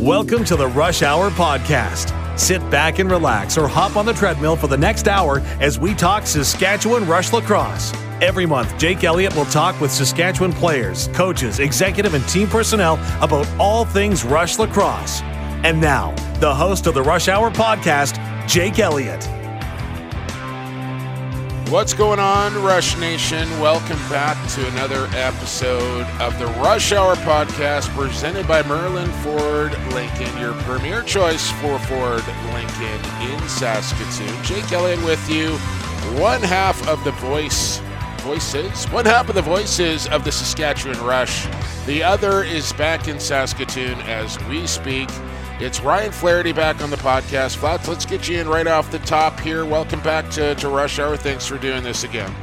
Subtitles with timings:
[0.00, 2.38] Welcome to the Rush Hour Podcast.
[2.38, 5.92] Sit back and relax or hop on the treadmill for the next hour as we
[5.92, 7.92] talk Saskatchewan Rush Lacrosse.
[8.22, 13.46] Every month, Jake Elliott will talk with Saskatchewan players, coaches, executive, and team personnel about
[13.58, 15.20] all things Rush Lacrosse.
[15.64, 18.16] And now, the host of the Rush Hour Podcast,
[18.48, 19.28] Jake Elliott.
[21.70, 23.48] What's going on, Rush Nation?
[23.60, 30.36] Welcome back to another episode of the Rush Hour podcast presented by Merlin Ford Lincoln,
[30.36, 34.42] your premier choice for Ford Lincoln in Saskatoon.
[34.42, 35.50] Jake Elliott with you,
[36.20, 37.80] one half of the voice
[38.22, 41.46] voices, one half of the voices of the Saskatchewan Rush.
[41.86, 45.08] The other is back in Saskatoon as we speak.
[45.60, 47.56] It's Ryan Flaherty back on the podcast.
[47.56, 49.66] Flats, let's get you in right off the top here.
[49.66, 51.18] Welcome back to, to Rush Hour.
[51.18, 52.34] Thanks for doing this again.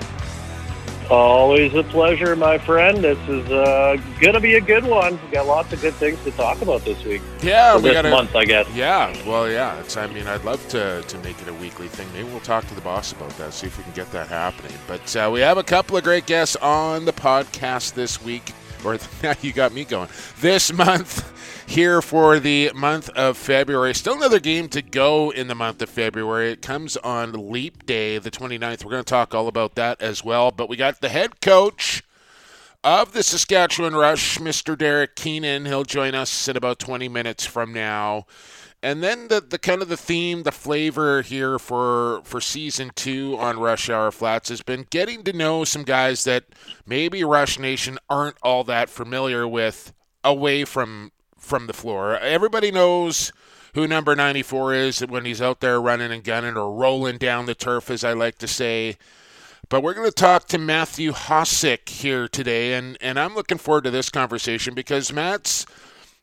[1.09, 2.99] Always a pleasure, my friend.
[2.99, 5.19] This is uh, going to be a good one.
[5.25, 7.23] We got lots of good things to talk about this week.
[7.41, 8.69] Yeah, Or we this got month, I guess.
[8.75, 9.79] Yeah, well, yeah.
[9.79, 9.97] It's.
[9.97, 12.07] I mean, I'd love to to make it a weekly thing.
[12.13, 13.51] Maybe we'll talk to the boss about that.
[13.51, 14.77] See if we can get that happening.
[14.85, 18.53] But uh, we have a couple of great guests on the podcast this week.
[18.85, 20.09] Or now you got me going.
[20.39, 21.33] This month
[21.67, 23.93] here for the month of February.
[23.93, 26.51] Still another game to go in the month of February.
[26.51, 28.83] It comes on Leap Day, the 29th.
[28.83, 30.49] We're going to talk all about that as well.
[30.49, 32.01] But we got the head coach
[32.83, 34.77] of the Saskatchewan Rush, Mr.
[34.77, 35.65] Derek Keenan.
[35.65, 38.25] He'll join us in about 20 minutes from now.
[38.81, 43.35] And then the, the kind of the theme, the flavor here for for season two
[43.39, 46.45] on Rush Hour Flats has been getting to know some guys that
[46.85, 51.11] maybe Rush Nation aren't all that familiar with away from
[51.47, 52.17] from the floor.
[52.17, 53.31] Everybody knows
[53.73, 57.55] who number 94 is when he's out there running and gunning or rolling down the
[57.55, 58.97] turf, as I like to say.
[59.69, 63.83] But we're going to talk to Matthew Hossack here today, and, and I'm looking forward
[63.85, 65.65] to this conversation because Matt's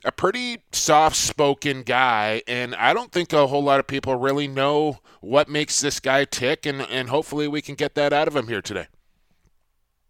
[0.04, 4.48] a pretty soft spoken guy, and I don't think a whole lot of people really
[4.48, 8.36] know what makes this guy tick, and, and hopefully we can get that out of
[8.36, 8.86] him here today.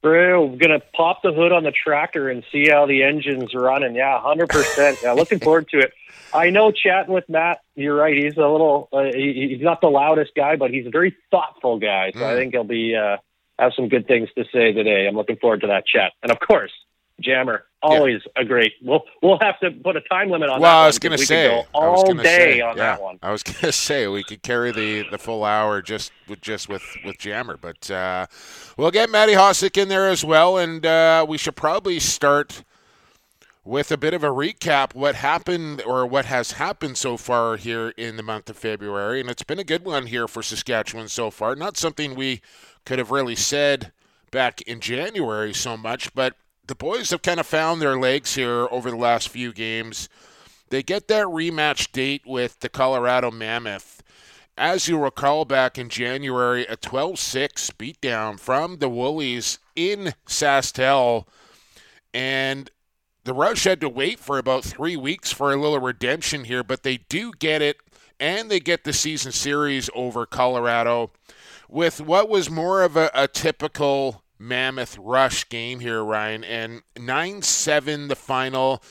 [0.04, 3.94] We're going to pop the hood on the tractor and see how the engine's running.
[3.94, 4.98] Yeah, 100%.
[5.03, 5.92] Yeah, looking forward to it.
[6.31, 8.14] I know chatting with Matt, you're right.
[8.14, 11.78] He's a little, uh, he, he's not the loudest guy, but he's a very thoughtful
[11.78, 12.12] guy.
[12.19, 12.37] So I Mm.
[12.37, 13.16] think he'll be, uh,
[13.59, 15.06] have some good things to say today.
[15.06, 16.12] I'm looking forward to that chat.
[16.22, 16.72] And of course,
[17.20, 18.72] Jammer, always a great.
[18.82, 20.62] We'll we'll have to put a time limit on that.
[20.62, 22.76] Well, I one was going to 'cause we could say, I all day say, on
[22.76, 23.19] yeah, that one.
[23.22, 26.69] I was going to say we could carry the, the full hour just with just
[26.69, 28.26] with with Jammer, but uh,
[28.76, 32.64] we'll get Matty Hossack in there as well, and uh, we should probably start
[33.64, 37.94] with a bit of a recap what happened or what has happened so far here
[37.96, 41.31] in the month of February, and it's been a good one here for Saskatchewan so
[41.31, 41.54] far.
[41.54, 42.41] Not something we
[42.84, 43.92] could have really said
[44.32, 46.34] back in January so much, but
[46.66, 50.08] the boys have kind of found their legs here over the last few games.
[50.70, 54.02] They get that rematch date with the Colorado Mammoth.
[54.56, 61.26] As you recall, back in January, a 12 6 beatdown from the Woolies in SaskTel.
[62.12, 62.70] And
[63.25, 66.82] the Rush had to wait for about three weeks for a little redemption here, but
[66.82, 67.78] they do get it,
[68.20, 71.10] and they get the season series over Colorado
[71.69, 77.43] with what was more of a, a typical Mammoth Rush game here, Ryan, and 9
[77.43, 78.82] 7 the final.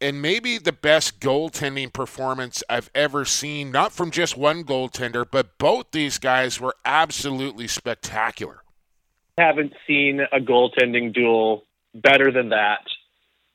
[0.00, 5.56] And maybe the best goaltending performance I've ever seen, not from just one goaltender, but
[5.58, 8.62] both these guys were absolutely spectacular.
[9.38, 11.64] haven't seen a goaltending duel
[11.94, 12.82] better than that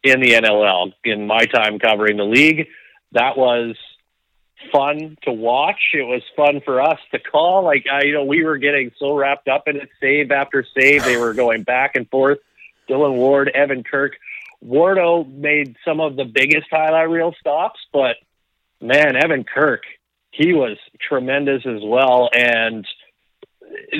[0.03, 2.67] in the NLL in my time covering the league.
[3.11, 3.75] That was
[4.71, 5.91] fun to watch.
[5.93, 7.63] It was fun for us to call.
[7.63, 11.03] Like I, you know, we were getting so wrapped up in it, save after save.
[11.03, 12.39] They were going back and forth.
[12.89, 14.13] Dylan Ward, Evan Kirk,
[14.65, 18.17] Wardo made some of the biggest highlight reel stops, but
[18.81, 19.83] man, Evan Kirk,
[20.31, 22.85] he was tremendous as well, and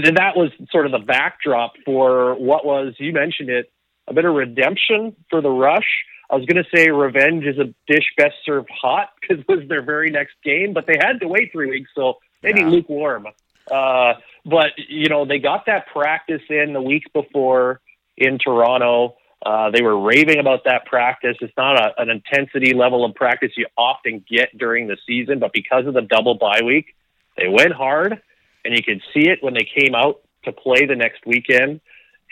[0.03, 3.71] that was sort of the backdrop for what was you mentioned it
[4.07, 7.73] a bit of redemption for the rush i was going to say revenge is a
[7.87, 11.27] dish best served hot because it was their very next game but they had to
[11.27, 12.69] wait three weeks so maybe Yeah.
[12.69, 13.27] lukewarm
[13.71, 14.13] uh,
[14.45, 17.81] but you know they got that practice in the week before
[18.17, 19.15] in toronto
[19.45, 21.37] uh, they were raving about that practice.
[21.39, 25.53] It's not a, an intensity level of practice you often get during the season, but
[25.53, 26.87] because of the double bye week,
[27.37, 28.21] they went hard,
[28.65, 31.79] and you could see it when they came out to play the next weekend.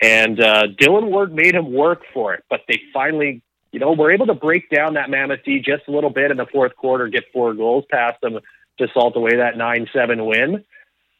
[0.01, 3.41] And uh, Dylan Ward made him work for it, but they finally,
[3.71, 6.37] you know, we're able to break down that Mammoth D just a little bit in
[6.37, 8.39] the fourth quarter, get four goals past them
[8.79, 10.63] to salt away that nine seven win.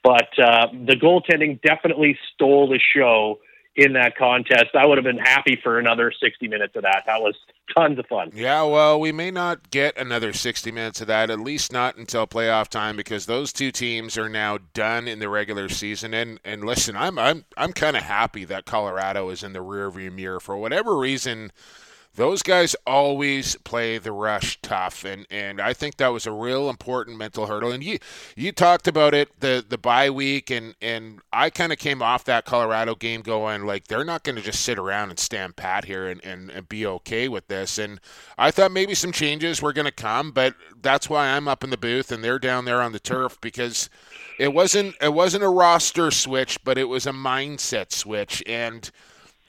[0.03, 3.39] But uh, the goaltending definitely stole the show
[3.77, 4.73] in that contest.
[4.73, 7.03] I would have been happy for another 60 minutes of that.
[7.05, 7.35] That was
[7.77, 8.31] tons of fun.
[8.33, 12.25] Yeah, well, we may not get another 60 minutes of that, at least not until
[12.25, 16.13] playoff time, because those two teams are now done in the regular season.
[16.13, 20.11] And and listen, I'm I'm I'm kind of happy that Colorado is in the rearview
[20.11, 21.51] mirror for whatever reason
[22.17, 26.67] those guys always play the rush tough and and I think that was a real
[26.67, 27.71] important mental hurdle.
[27.71, 27.99] And you
[28.35, 32.25] you talked about it the the bye week and and I kind of came off
[32.25, 35.85] that Colorado game going like they're not going to just sit around and stand pat
[35.85, 37.77] here and, and and be okay with this.
[37.77, 38.01] And
[38.35, 41.69] I thought maybe some changes were going to come but that's why I'm up in
[41.69, 43.91] the booth and they're down there on the turf because
[44.39, 48.41] it wasn't it wasn't a roster switch but it was a mindset switch.
[48.47, 48.89] And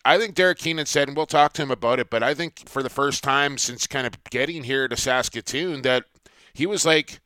[0.08, 2.66] I think Derek Keenan said, and we'll talk to him about it, but I think
[2.66, 6.06] for the first time since kind of getting here to Saskatoon, that
[6.54, 7.20] he was like,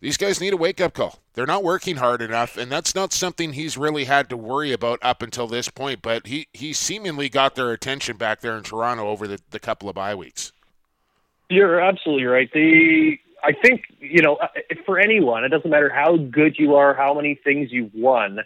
[0.00, 1.20] these guys need a wake up call.
[1.32, 4.98] They're not working hard enough, and that's not something he's really had to worry about
[5.00, 6.02] up until this point.
[6.02, 9.88] But he, he seemingly got their attention back there in Toronto over the, the couple
[9.88, 10.52] of bye weeks.
[11.48, 12.52] You're absolutely right.
[12.52, 14.48] The I think you know uh,
[14.84, 18.40] for anyone, it doesn't matter how good you are, how many things you've won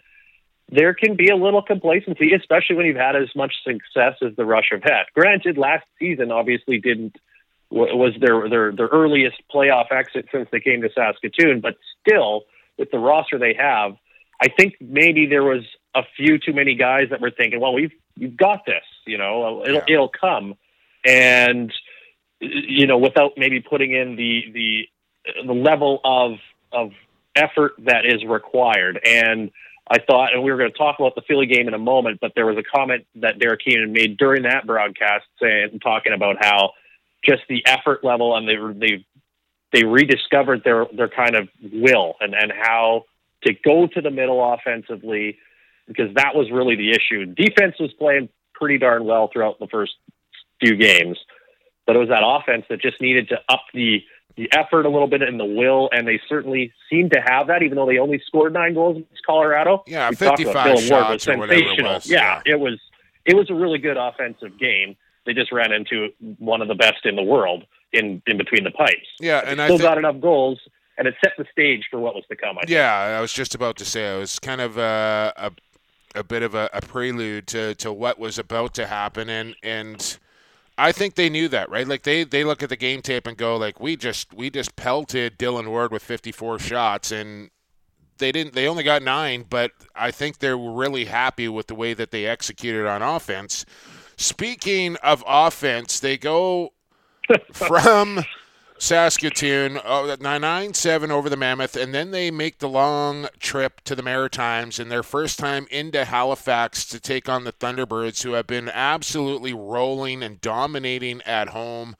[0.71, 4.45] there can be a little complacency, especially when you've had as much success as the
[4.45, 5.03] Rush have had.
[5.13, 7.17] Granted, last season obviously didn't
[7.69, 12.43] was their their their earliest playoff exit since they came to Saskatoon, but still
[12.77, 13.95] with the roster they have,
[14.41, 15.63] I think maybe there was
[15.95, 19.63] a few too many guys that were thinking, well, we've you've got this, you know,
[19.63, 19.93] it'll yeah.
[19.93, 20.55] it'll come,
[21.05, 21.71] and
[22.39, 26.39] you know, without maybe putting in the the the level of
[26.71, 26.91] of
[27.35, 29.51] effort that is required and
[29.91, 32.19] I thought, and we were going to talk about the Philly game in a moment,
[32.21, 36.37] but there was a comment that Derek Keenan made during that broadcast saying, talking about
[36.39, 36.71] how
[37.25, 39.05] just the effort level and they they
[39.73, 43.03] they rediscovered their their kind of will and and how
[43.43, 45.37] to go to the middle offensively
[45.87, 47.25] because that was really the issue.
[47.25, 49.91] Defense was playing pretty darn well throughout the first
[50.61, 51.17] few games,
[51.85, 54.03] but it was that offense that just needed to up the
[54.35, 57.63] the effort a little bit and the will, and they certainly seem to have that,
[57.63, 59.83] even though they only scored nine goals against Colorado.
[59.87, 61.93] Yeah, we 55 shots or sensational.
[61.93, 62.79] Was, yeah, yeah, it was
[63.25, 64.95] it was a really good offensive game.
[65.25, 68.71] They just ran into one of the best in the world in in between the
[68.71, 69.07] pipes.
[69.19, 70.59] Yeah, and I still think, got enough goals,
[70.97, 72.57] and it set the stage for what was to come.
[72.57, 75.51] I yeah, I was just about to say it was kind of a a,
[76.19, 80.17] a bit of a, a prelude to to what was about to happen, and and
[80.81, 81.87] I think they knew that, right?
[81.87, 84.75] Like they they look at the game tape and go like we just we just
[84.75, 87.51] pelted Dylan Ward with 54 shots and
[88.17, 91.93] they didn't they only got 9, but I think they're really happy with the way
[91.93, 93.63] that they executed on offense.
[94.17, 96.73] Speaking of offense, they go
[97.53, 98.23] from
[98.81, 103.93] Saskatoon, oh, 9 7 over the Mammoth, and then they make the long trip to
[103.93, 108.47] the Maritimes and their first time into Halifax to take on the Thunderbirds, who have
[108.47, 111.95] been absolutely rolling and dominating at home.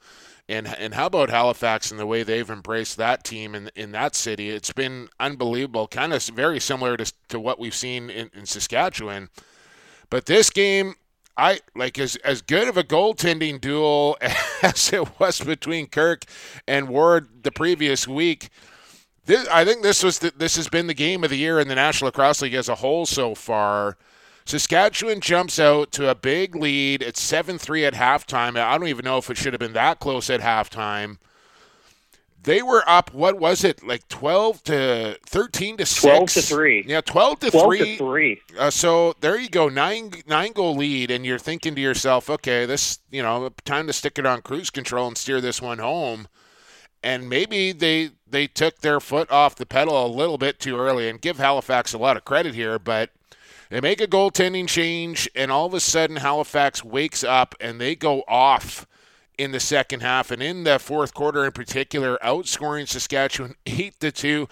[0.48, 4.16] And, and how about Halifax and the way they've embraced that team in, in that
[4.16, 4.50] city?
[4.50, 9.28] It's been unbelievable, kind of very similar to, to what we've seen in, in Saskatchewan.
[10.10, 10.96] But this game,
[11.36, 14.16] I like as as good of a goaltending duel
[14.62, 16.24] as it was between Kirk
[16.66, 18.50] and Ward the previous week.
[19.24, 21.68] This, I think this was the, this has been the game of the year in
[21.68, 23.96] the National Lacrosse League as a whole so far.
[24.44, 27.02] Saskatchewan jumps out to a big lead.
[27.02, 28.58] at seven three at halftime.
[28.58, 31.18] I don't even know if it should have been that close at halftime
[32.44, 33.14] they were up.
[33.14, 34.08] What was it like?
[34.08, 36.02] Twelve to thirteen to six.
[36.02, 36.84] Twelve to three.
[36.86, 37.78] Yeah, twelve to 12 three.
[37.78, 38.40] To three.
[38.58, 42.66] Uh, so there you go, nine nine goal lead, and you're thinking to yourself, okay,
[42.66, 46.28] this you know time to stick it on cruise control and steer this one home.
[47.04, 51.08] And maybe they they took their foot off the pedal a little bit too early,
[51.08, 53.10] and give Halifax a lot of credit here, but.
[53.70, 57.96] They make a goaltending change, and all of a sudden Halifax wakes up and they
[57.96, 58.86] go off
[59.42, 64.12] in the second half and in the fourth quarter in particular, outscoring Saskatchewan 8 to
[64.12, 64.48] 2.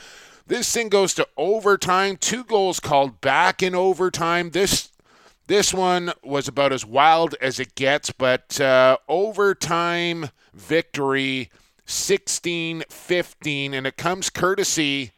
[0.47, 4.51] This thing goes to overtime, two goals called back in overtime.
[4.51, 4.91] This
[5.47, 11.51] this one was about as wild as it gets, but uh, overtime victory
[11.87, 15.13] 16 15, and it comes courtesy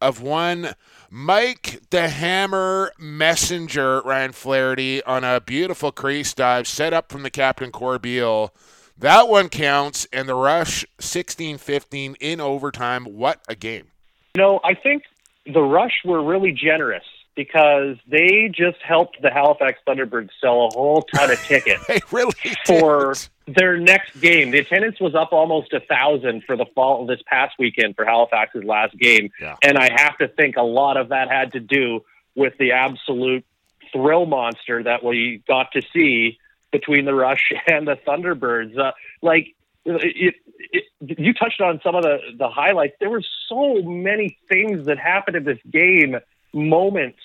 [0.00, 0.74] of one
[1.10, 7.30] Mike the Hammer Messenger, Ryan Flaherty, on a beautiful crease dive set up from the
[7.30, 8.52] captain Corbeil
[8.98, 13.04] that one counts, and the Rush 16 15 in overtime.
[13.04, 13.86] What a game.
[14.34, 15.02] You know, I think
[15.46, 21.02] the Rush were really generous because they just helped the Halifax Thunderbirds sell a whole
[21.02, 22.32] ton of tickets they really
[22.64, 23.14] for
[23.46, 23.54] did.
[23.54, 24.50] their next game.
[24.50, 28.64] The attendance was up almost a thousand for the fall this past weekend for Halifax's
[28.64, 29.56] last game, yeah.
[29.62, 33.44] and I have to think a lot of that had to do with the absolute
[33.92, 36.38] thrill monster that we got to see
[36.78, 38.78] between the Rush and the Thunderbirds.
[38.78, 38.92] Uh,
[39.22, 39.54] like
[39.84, 40.34] it,
[40.70, 42.94] it, you touched on some of the the highlights.
[43.00, 46.16] There were so many things that happened in this game,
[46.52, 47.18] moments.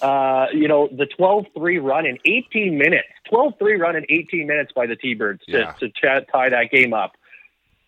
[0.00, 4.86] Uh, you know, the 12-3 run in 18 minutes, 12-3 run in 18 minutes by
[4.86, 5.72] the T-Birds to, Yeah.
[5.80, 7.12] to ch- tie that game up.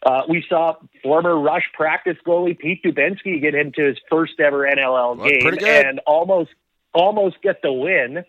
[0.05, 0.75] Uh, we saw
[1.05, 6.01] former Rush practice goalie Pete Dubinsky get into his first ever NLL Looked game and
[6.07, 6.51] almost
[6.93, 8.25] almost get the win.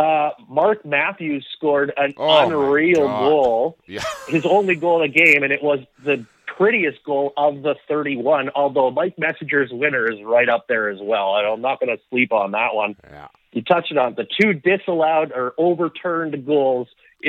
[0.00, 4.02] Uh, Mark Matthews scored an Oh, unreal goal, Yeah.
[4.28, 8.50] his only goal of the game, and it was the prettiest goal of the 31.
[8.54, 11.36] Although Mike Messenger's winner is right up there as well.
[11.36, 13.28] and I'm not going to sleep on that one Yeah.
[13.52, 16.88] you touched on the two disallowed or overturned goals.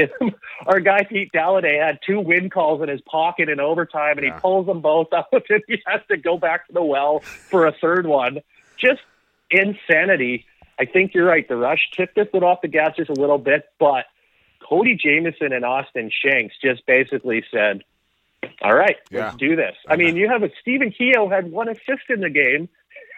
[0.66, 4.36] Our guy Pete Dalladay had two win calls in his pocket in overtime, and Yeah.
[4.36, 7.66] he pulls them both out, and he has to go back to the well for
[7.68, 8.40] a third one.
[8.78, 9.02] Just
[9.50, 10.46] insanity.
[10.80, 11.48] I think you're right.
[11.48, 14.06] The Rush tipped this one off the gas just a little bit, but
[14.68, 17.84] Cody Jamieson and Austin Shanks just basically said,
[18.62, 19.26] "All right, Yeah.
[19.26, 22.30] let's do this." I mean, you have a Stephen Keogh had one assist in the
[22.30, 22.70] game,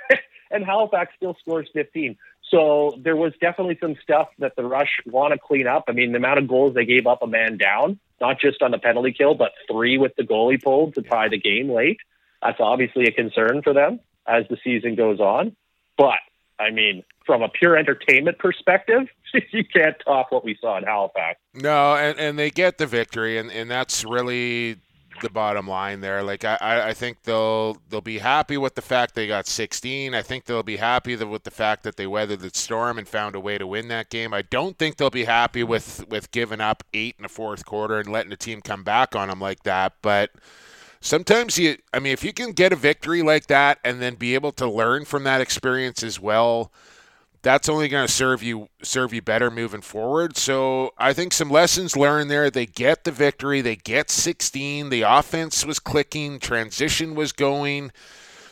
[0.52, 2.18] and Halifax still scores 15.
[2.50, 5.86] So there was definitely some stuff that the Rush want to clean up.
[5.88, 8.72] I mean, the amount of goals they gave up a man down, not just on
[8.72, 11.98] the penalty kill, but three with the goalie pulled to tie the game late.
[12.42, 15.56] That's obviously a concern for them as the season goes on.
[15.98, 16.20] But
[16.60, 19.08] I mean, from a pure entertainment perspective,
[19.52, 21.40] you can't top what we saw in Halifax.
[21.54, 24.78] No, and, and they get the victory, and, and that's really
[25.22, 26.24] the bottom line there.
[26.24, 30.14] Like I, I think they'll they'll be happy with the fact they got 16.
[30.14, 33.36] I think they'll be happy with the fact that they weathered the storm and found
[33.36, 34.34] a way to win that game.
[34.34, 38.00] I don't think they'll be happy with with giving up eight in the fourth quarter
[38.00, 39.94] and letting the team come back on them like that.
[40.02, 40.32] But
[41.04, 44.34] sometimes you, I mean, if you can get a victory like that and then be
[44.34, 46.72] able to learn from that experience as well
[47.44, 50.38] that's only going to serve you serve you better moving forward.
[50.38, 52.50] So I think some lessons learned there.
[52.50, 53.62] They get the victory.
[53.62, 54.90] They get 16.
[54.90, 56.40] The offense was clicking.
[56.40, 57.92] Transition was going.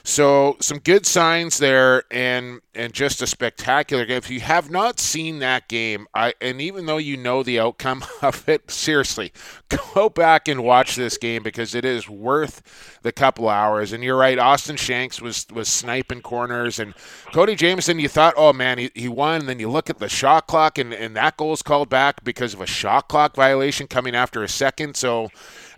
[0.04, 4.18] So some good signs there, and and just a spectacular game.
[4.18, 8.04] If you have not seen that game, I and even though you know the outcome
[8.22, 9.32] of it, seriously,
[9.94, 13.94] go back and watch this game because it is worth the couple hours.
[13.94, 16.96] And you're right, Austin Shanks was was sniping corners, and
[17.32, 18.00] Cody Jamieson.
[18.00, 19.42] You thought, oh man, he, he won.
[19.42, 22.24] And then you look at the shot clock, and and that goal is called back
[22.24, 24.96] because of a shot clock violation coming after a second.
[24.96, 25.30] So.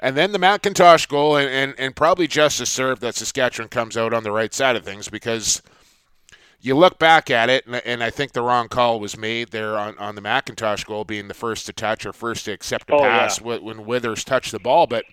[0.03, 3.95] And then the McIntosh goal, and, and, and probably just a serve that Saskatchewan comes
[3.95, 5.61] out on the right side of things because
[6.59, 9.77] you look back at it, and, and I think the wrong call was made there
[9.77, 12.95] on, on the McIntosh goal being the first to touch or first to accept a
[12.95, 13.47] Oh, pass yeah.
[13.47, 14.87] when, when Withers touched the ball.
[14.87, 15.05] But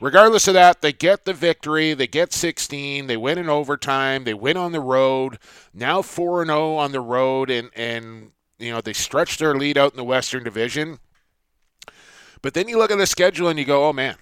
[0.00, 1.92] regardless of that, they get the victory.
[1.92, 3.06] They get 16.
[3.06, 4.24] They win in overtime.
[4.24, 5.38] They win on the road.
[5.74, 9.92] Now 4 0 on the road, and, and you know they stretch their lead out
[9.92, 11.00] in the Western Division.
[12.40, 14.16] But then you look at the schedule and you go, oh man,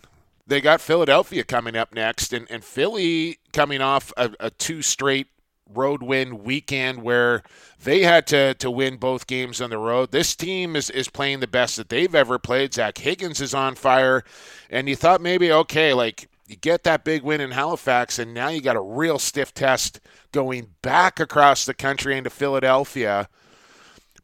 [0.46, 5.28] they got Philadelphia coming up next, and, and Philly coming off a, a two straight
[5.72, 7.42] road win weekend where
[7.82, 10.12] they had to, to win both games on the road.
[10.12, 12.74] This team is, is playing the best that they've ever played.
[12.74, 14.22] Zach Higgins is on fire.
[14.70, 18.48] And you thought maybe, okay, like you get that big win in Halifax, and now
[18.48, 20.00] you got a real stiff test
[20.30, 23.28] going back across the country into Philadelphia.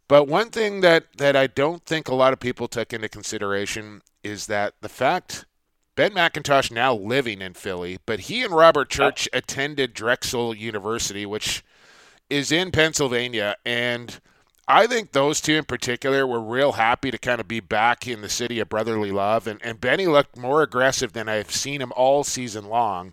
[0.06, 4.02] But one thing that, that I don't think a lot of people took into consideration
[4.22, 5.46] is that the fact
[5.94, 11.62] Ben McIntosh now living in Philly, but he and Robert Church attended Drexel University, which
[12.30, 13.56] is in Pennsylvania.
[13.66, 14.18] And
[14.66, 18.22] I think those two in particular were real happy to kind of be back in
[18.22, 19.46] the city of brotherly love.
[19.46, 23.12] And, and Benny looked more aggressive than I've seen him all season long.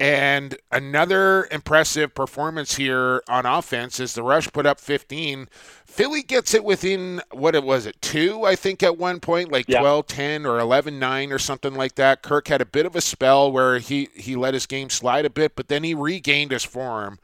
[0.00, 5.48] And another impressive performance here on offense is the Rush put up 15.
[5.84, 9.66] Philly gets it within what it was it two I think at one point like
[9.68, 9.80] Yeah.
[9.80, 12.22] 12 10 or 11 9 or something like that.
[12.22, 15.30] Kirk had a bit of a spell where he he let his game slide a
[15.30, 17.18] bit, but then he regained his form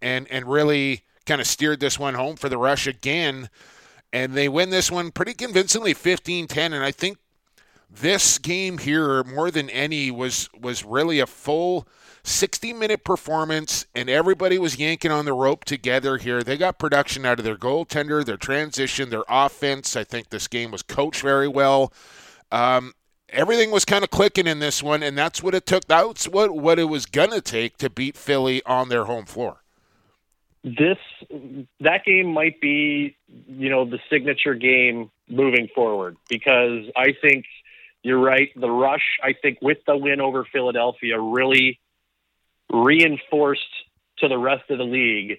[0.00, 3.50] and and really kind of steered this one home for the Rush again.
[4.12, 7.18] And they win this one pretty convincingly 15-10 and I think
[7.90, 11.88] this game here more than any was was really a full
[12.22, 16.42] 60 minute performance and everybody was yanking on the rope together here.
[16.42, 19.96] They got production out of their goaltender their transition their offense.
[19.96, 21.92] I think this game was coached very well.
[22.52, 22.92] Um,
[23.30, 26.54] everything was kind of clicking in this one and that's what it took that's what
[26.54, 29.62] what it was gonna take to beat philly on their home floor.
[30.62, 30.98] This
[31.80, 33.16] that game might be
[33.46, 37.44] you know the signature game moving forward because I think
[38.02, 38.48] you're right.
[38.54, 41.80] The rush, I think, with the win over Philadelphia, really
[42.72, 43.62] reinforced
[44.18, 45.38] to the rest of the league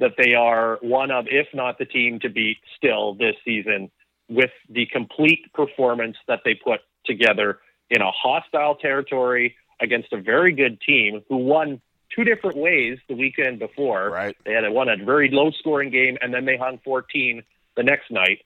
[0.00, 3.90] that they are one of, if not the team to beat still this season
[4.28, 10.52] with the complete performance that they put together in a hostile territory against a very
[10.52, 11.80] good team who won
[12.14, 14.10] two different ways the weekend before.
[14.10, 14.36] Right.
[14.44, 17.42] They had a, won a very low scoring game and then they hung 14
[17.76, 18.40] the next night.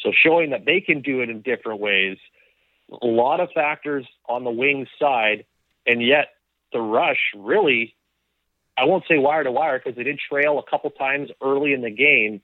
[0.00, 2.18] So showing that they can do it in different ways.
[2.90, 5.44] A lot of factors on the wings side,
[5.86, 6.28] and yet
[6.72, 7.94] the rush really,
[8.76, 11.82] I won't say wire to wire because they did trail a couple times early in
[11.82, 12.42] the game,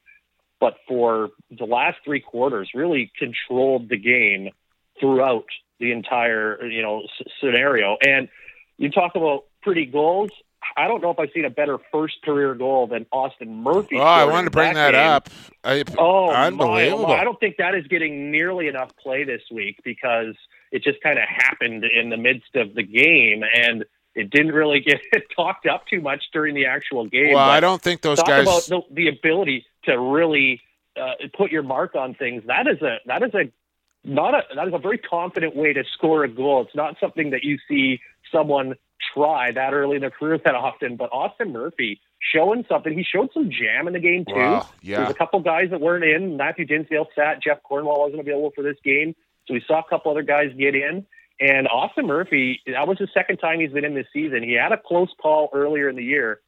[0.59, 4.51] but for the last three quarters, really controlled the game
[4.99, 5.47] throughout
[5.79, 7.03] the entire you know
[7.41, 7.97] scenario.
[8.01, 8.29] And
[8.79, 10.31] you talk about pretty goals.
[10.77, 13.97] I don't know if I've seen a better first career goal than Austin Murphy.
[13.97, 15.01] Oh, I wanted to bring that, game.
[15.01, 15.29] up.
[15.65, 17.09] I, Oh, unbelievable.
[17.09, 20.35] my, I don't think that is getting nearly enough play this week because
[20.73, 23.85] it just kind of happened in the midst of the game and
[24.15, 25.01] it didn't really get
[25.35, 27.35] talked up too much during the actual game.
[27.35, 28.43] well, I don't think those talk guys.
[28.43, 30.61] about the, the ability to really
[31.01, 32.43] uh, put your mark on things.
[32.47, 33.51] That is a that is a
[34.05, 36.63] not a that is a very confident way to score a goal.
[36.63, 38.01] It's not something that you see
[38.33, 38.75] someone
[39.15, 40.97] try that early in their career that often.
[40.97, 42.01] But Austin Murphy
[42.35, 42.97] showing something.
[42.97, 44.35] He showed some jam in the game too.
[44.35, 44.99] Wow, yeah.
[44.99, 46.37] There's a couple guys that weren't in.
[46.37, 47.43] Matthew Dinsdale sat.
[47.43, 49.15] Jeff Cornwall wasn't available for this game,
[49.47, 51.07] so we saw a couple other guys get in.
[51.41, 54.43] And Austin Murphy, that was the second time he's been in this season.
[54.43, 56.41] He had a close call earlier in the year.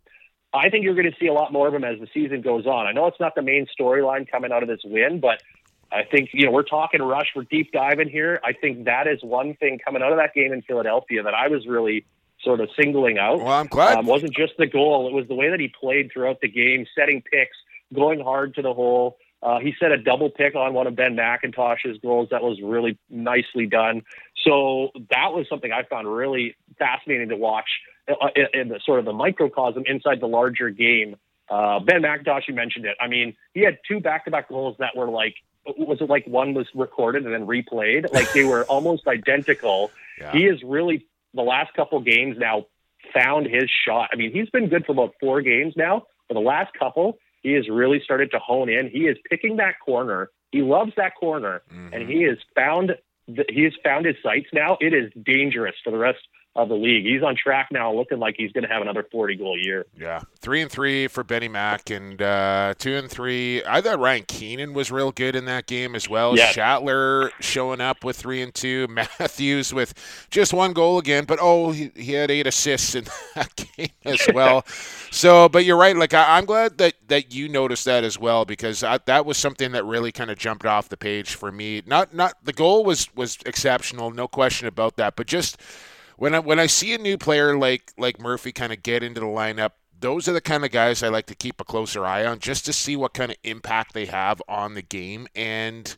[0.52, 2.66] I think you're going to see a lot more of him as the season goes
[2.66, 2.86] on.
[2.86, 5.42] I know it's not the main storyline coming out of this win, but
[5.90, 8.38] I think, you know, we're talking rush, we're deep diving here.
[8.44, 11.48] I think that is one thing coming out of that game in Philadelphia that I
[11.48, 12.04] was really
[12.42, 13.38] sort of singling out.
[13.38, 13.98] well, I'm glad.
[13.98, 16.86] Um, wasn't just the goal; it was the way that he played throughout the game,
[16.96, 17.56] setting picks,
[17.94, 19.16] going hard to the hole.
[19.42, 22.96] Uh, he set a double pick on one of Ben McIntosh's goals that was really
[23.10, 24.02] nicely done.
[24.44, 27.68] So that was something I found really fascinating to watch
[28.08, 31.16] uh, in, in the sort of the microcosm inside the larger game.
[31.48, 32.96] Uh, ben McIntosh, you mentioned it.
[33.00, 35.34] I mean, he had two back-to-back goals that were like,
[35.66, 38.12] was it like one was recorded and then replayed?
[38.12, 39.90] Like they were almost identical.
[40.20, 40.32] Yeah.
[40.32, 42.66] He is really the last couple games now
[43.14, 44.10] found his shot.
[44.12, 46.04] I mean, he's been good for about four games now.
[46.28, 48.88] For the last couple, he has really started to hone in.
[48.88, 50.30] He is picking that corner.
[50.52, 51.92] He loves that corner, Mhm.
[51.92, 52.96] and he has found
[53.28, 54.76] the, he has found his sights now.
[54.80, 56.18] It is dangerous for the rest
[56.54, 57.06] of the league.
[57.06, 59.86] He's on track now, looking like he's going to have another forty goal year.
[59.98, 63.64] Yeah, three and three for Benny Mack, and uh, two and three.
[63.64, 66.36] I thought Ryan Keenan was real good in that game as well.
[66.36, 66.54] Yes.
[66.54, 68.86] Shattler showing up with three and two.
[68.90, 69.94] Matthews with
[70.30, 74.20] just one goal again, but oh, he, he had eight assists in that game as
[74.34, 74.66] well.
[75.10, 75.96] so, but you're right.
[75.96, 79.38] Like I, I'm glad that that you noticed that as well because I, that was
[79.38, 81.82] something that really kind of jumped off the page for me.
[81.86, 85.58] Not not the goal was was exceptional, no question about that, but just
[86.22, 89.18] when I when I see a new player like like Murphy kind of get into
[89.18, 92.24] the lineup, those are the kind of guys I like to keep a closer eye
[92.24, 95.26] on just to see what kind of impact they have on the game.
[95.34, 95.96] And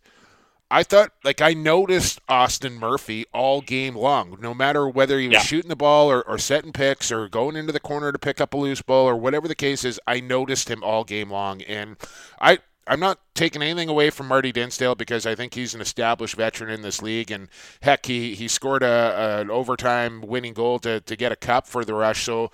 [0.70, 5.34] I thought like I noticed Austin Murphy all game long, no matter whether he was
[5.34, 5.42] Yeah.
[5.42, 8.54] shooting the ball or, or setting picks or going into the corner to pick up
[8.54, 11.60] a loose ball or whatever the case is, I noticed him all game long.
[11.60, 11.98] And
[12.40, 16.36] I I'm not taking anything away from Marty Dinsdale because I think he's an established
[16.36, 17.48] veteran in this league, and
[17.82, 21.84] heck, he he scored a, an overtime winning goal to, to get a cup for
[21.84, 22.24] the Rush.
[22.24, 22.50] So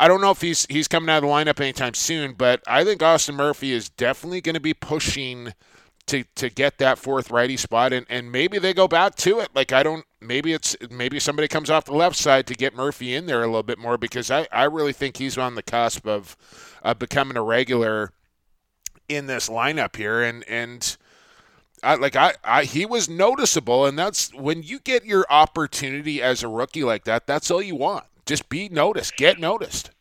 [0.00, 2.84] I don't know if he's he's coming out of the lineup anytime soon, but I
[2.84, 5.54] think Austin Murphy is definitely going to be pushing
[6.06, 9.50] to to get that fourth righty spot, and and maybe they go back to it.
[9.54, 13.14] Like I don't, maybe it's maybe somebody comes off the left side to get Murphy
[13.14, 16.06] in there a little bit more because I I really think he's on the cusp
[16.06, 16.36] of
[16.82, 18.12] of becoming a regular
[19.08, 20.96] in this lineup here, and and.
[21.80, 26.42] I, like I, I, he was noticeable, and that's when you get your opportunity as
[26.42, 27.28] a rookie like that.
[27.28, 28.04] That's all you want.
[28.26, 29.92] Just be noticed, get noticed.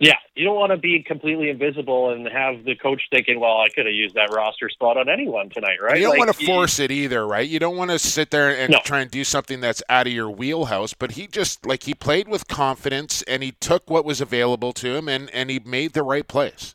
[0.00, 3.68] Yeah, you don't want to be completely invisible and have the coach thinking, "Well, I
[3.68, 6.46] could have used that roster spot on anyone tonight, right?" You don't Like, want to
[6.46, 7.48] force it either, right?
[7.48, 8.80] You don't want to sit there and No.
[8.84, 10.94] try and do something that's out of your wheelhouse.
[10.94, 14.94] But he just like he played with confidence and he took what was available to
[14.96, 16.74] him and and he made the right plays.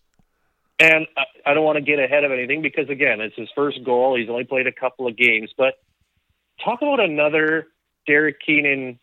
[0.79, 3.83] And I, I don't want to get ahead of anything because again, it's his first
[3.83, 4.17] goal.
[4.17, 5.75] He's only played a couple of games, but
[6.63, 7.67] talk about another
[8.07, 8.99] Derek Keenan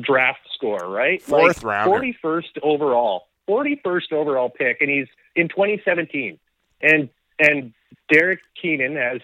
[0.00, 1.22] draft score, right?
[1.22, 1.90] Fourth rounder.
[1.90, 6.38] forty first overall, forty first overall pick, and he's in 2017.
[6.80, 7.72] And and
[8.08, 9.20] Derek Keenan has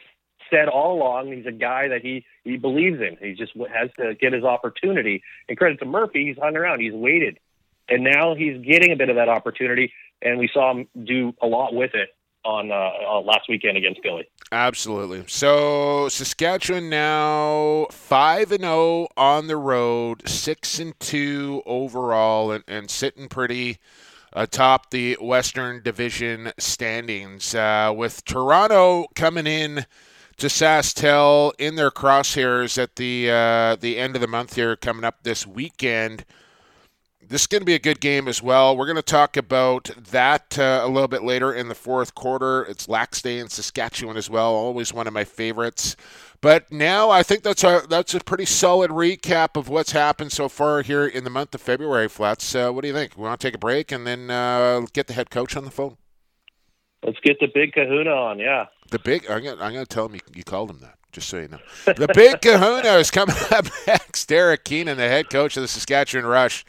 [0.50, 3.16] said all along he's a guy that he he believes in.
[3.20, 5.22] He just has to get his opportunity.
[5.48, 7.38] And credit to Murphy, he's hung around, he's waited,
[7.88, 9.92] and now he's getting a bit of that opportunity.
[10.22, 12.10] And we saw him do a lot with it
[12.44, 14.28] on uh, uh, last weekend against Philly.
[14.52, 15.24] Absolutely.
[15.26, 22.90] So Saskatchewan now five and zero on the road, six and two overall, and, and
[22.90, 23.78] sitting pretty
[24.32, 27.54] atop the Western Division standings.
[27.54, 29.86] Uh, with Toronto coming in
[30.38, 35.04] to SaskTel in their crosshairs at the uh, the end of the month here, coming
[35.04, 36.24] up this weekend.
[37.30, 38.76] This is going to be a good game as well.
[38.76, 42.64] We're going to talk about that uh, a little bit later in the fourth quarter.
[42.64, 44.52] It's Lax Day in Saskatchewan as well.
[44.52, 45.94] Always one of my favorites.
[46.40, 50.48] But now I think that's a that's a pretty solid recap of what's happened so
[50.48, 52.08] far here in the month of February.
[52.08, 53.16] Flats, uh, what do you think?
[53.16, 55.70] We want to take a break and then uh, get the head coach on the
[55.70, 55.98] phone.
[57.04, 58.38] Let's get the big Kahuna on.
[58.40, 59.30] Yeah, the big.
[59.30, 60.96] I'm gonna, I'm gonna tell him you, you called him that.
[61.12, 64.26] Just so you know, the big Kahuna is coming up next.
[64.26, 66.64] Derek Keenan, the head coach of the Saskatchewan Rush,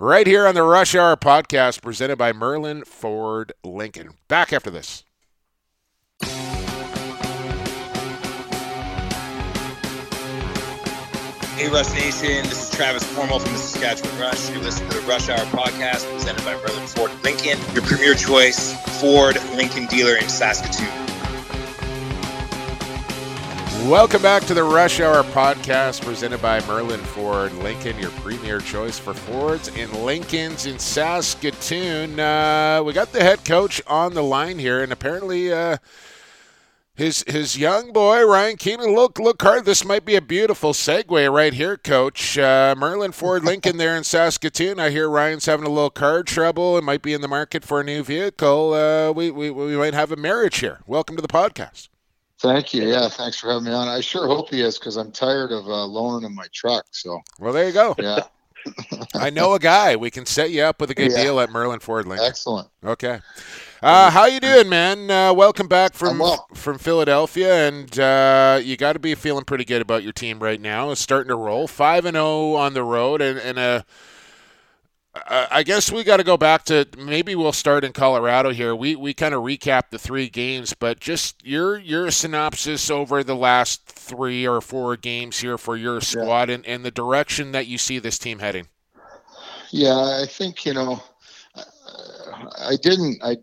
[0.00, 4.14] right here on the Rush Hour podcast, presented by Merlin Ford Lincoln.
[4.28, 5.04] Back after this.
[11.54, 12.44] Hey, Rush Nation.
[12.44, 14.50] This is Travis Cornwell from the Saskatchewan Rush.
[14.50, 18.72] You're listening to the Rush Hour podcast presented by Merlin Ford Lincoln, your premier choice
[19.02, 21.19] Ford Lincoln dealer in Saskatoon.
[23.88, 28.98] Welcome back to the Rush Hour podcast presented by Merlin Ford Lincoln, your premier choice
[28.98, 32.20] for Fords and Lincolns in Saskatoon.
[32.20, 35.52] Uh, we got the head coach on the line here, and apparently.
[35.52, 35.78] Uh,
[36.94, 38.94] his his young boy Ryan Keenan.
[38.94, 39.64] Look look hard.
[39.64, 42.36] This might be a beautiful segue right here, Coach.
[42.36, 44.78] Uh, Merlin Ford Lincoln there in Saskatoon.
[44.78, 47.80] I hear Ryan's having a little car trouble and might be in the market for
[47.80, 48.74] a new vehicle.
[48.74, 50.80] Uh, we, we we might have a marriage here.
[50.86, 51.89] Welcome to the podcast.
[52.40, 52.88] Thank you.
[52.88, 53.86] Yeah, thanks for having me on.
[53.86, 56.86] I sure hope he is because I'm tired of uh, loaning him my truck.
[56.90, 57.94] So well, there you go.
[57.98, 58.20] Yeah.
[59.14, 59.96] I know a guy.
[59.96, 61.22] We can set you up with a good Yeah.
[61.22, 62.26] deal at Merlin Ford Lincoln.
[62.26, 62.68] Excellent.
[62.84, 63.20] Okay.
[63.82, 65.10] Uh, how you doing, man?
[65.10, 66.46] Uh, welcome back from well.
[66.54, 70.60] from Philadelphia, and uh, you got to be feeling pretty good about your team right
[70.60, 70.90] now.
[70.90, 73.82] It's starting to roll, five and zero on the road, and and uh,
[75.26, 78.74] I I guess we got to go back to maybe we'll start in Colorado here.
[78.74, 83.36] We we kind of recap the three games, but just your your synopsis over the
[83.36, 87.78] last three or four games here for your squad and, and the direction that you
[87.78, 88.68] see this team heading.
[89.70, 91.02] Yeah, I think you know,
[92.58, 93.20] I didn't.
[93.22, 93.36] I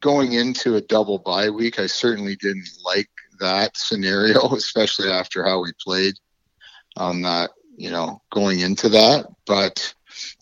[0.00, 5.62] going into a double bye week, I certainly didn't like that scenario, especially after how
[5.62, 6.14] we played
[6.96, 7.50] on that.
[7.76, 9.94] You know, going into that, but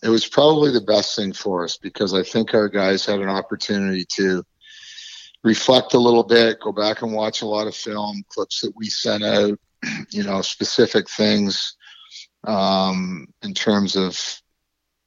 [0.03, 3.29] it was probably the best thing for us because I think our guys had an
[3.29, 4.43] opportunity to
[5.43, 8.87] reflect a little bit, go back and watch a lot of film clips that we
[8.87, 9.57] sent out,
[10.11, 11.75] you know, specific things
[12.45, 14.41] um, in terms of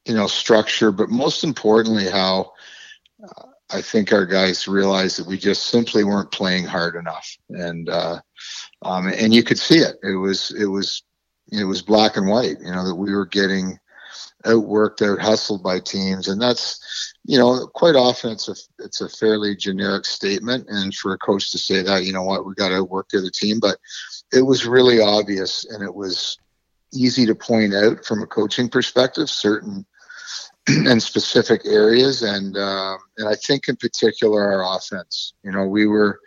[0.05, 2.51] you know structure, but most importantly, how
[3.23, 7.89] uh, I think our guys realized that we just simply weren't playing hard enough, and
[7.89, 8.19] uh,
[8.81, 9.95] um, and you could see it.
[10.03, 11.03] It was it was
[11.51, 12.57] it was black and white.
[12.59, 13.79] You know that we were getting
[14.45, 19.09] outworked, out hustled by teams, and that's you know quite often it's a it's a
[19.09, 22.69] fairly generic statement, and for a coach to say that, you know what, we got
[22.69, 23.77] to outwork the other team, but
[24.31, 26.37] it was really obvious, and it was
[26.93, 29.85] easy to point out from a coaching perspective certain
[30.67, 32.21] and specific areas.
[32.21, 36.19] And um, and I think in particular our offense you know we were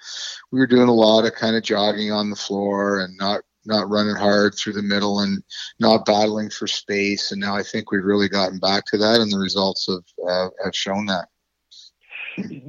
[0.50, 3.88] we were doing a lot of kind of jogging on the floor and not not
[3.88, 5.42] running hard through the middle and
[5.78, 9.32] not battling for space and now I think we've really gotten back to that and
[9.32, 11.28] the results have uh, have shown that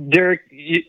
[0.10, 0.84] Derek, you,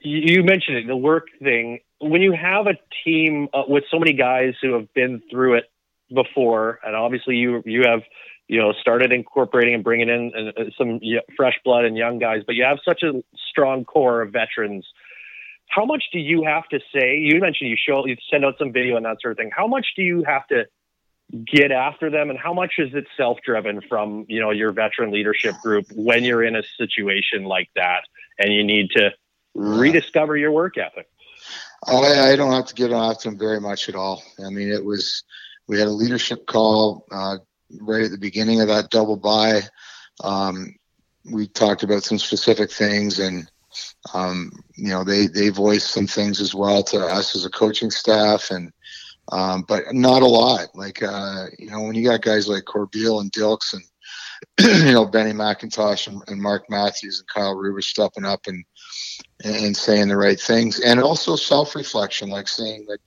[0.00, 1.80] you mentioned it, the work thing.
[2.00, 5.70] When you have a team uh, with so many guys who have been through it
[6.14, 8.02] before, and obviously you you have
[8.46, 11.00] you know started incorporating and bringing in uh, some
[11.36, 14.86] fresh blood and young guys, but you have such a strong core of veterans.
[15.68, 17.18] How much do you have to say?
[17.18, 19.50] You mentioned you show you send out some video and that sort of thing.
[19.54, 20.66] How much do you have to
[21.44, 25.54] get after them, and how much is it self-driven from you know your veteran leadership
[25.62, 28.02] group when you're in a situation like that
[28.38, 29.10] and you need to
[29.54, 31.06] rediscover your work ethic?
[31.86, 34.22] I, I don't have to get off them very much at all.
[34.44, 35.22] I mean, it was
[35.66, 37.36] we had a leadership call uh,
[37.80, 39.62] right at the beginning of that double bye.
[40.24, 40.74] Um,
[41.30, 43.48] we talked about some specific things, and
[44.14, 47.90] um, you know they they voiced some things as well to us as a coaching
[47.90, 48.72] staff, and
[49.32, 50.68] um, but not a lot.
[50.74, 53.84] Like uh, you know when you got guys like Corbeil and Dilks and
[54.86, 58.64] you know Benny McIntosh and, and Mark Matthews and Kyle Rubisch stepping up and
[59.44, 62.98] and saying the right things, and also self reflection, like saying that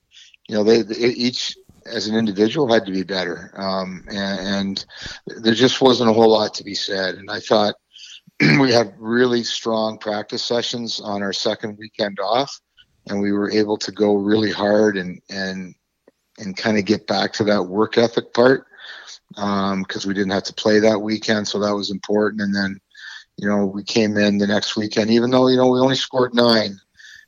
[0.48, 4.86] you know they, they each as an individual had to be better, um, and, and
[5.44, 7.16] there just wasn't a whole lot to be said.
[7.16, 7.76] And I thought
[8.60, 12.60] we had really strong practice sessions on our second weekend off,
[13.08, 15.76] and we were able to go really hard and and
[16.40, 18.66] and kind of get back to that work ethic part
[19.38, 22.42] um, because we didn't have to play that weekend, so that was important.
[22.42, 22.80] And then
[23.38, 26.34] you know, we came in the next weekend, even though, you know, we only scored
[26.36, 26.80] nine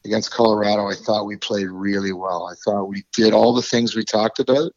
[0.06, 0.88] against Colorado.
[0.88, 2.47] I thought we played really well.
[2.47, 4.71] I thought we did all the things we talked about.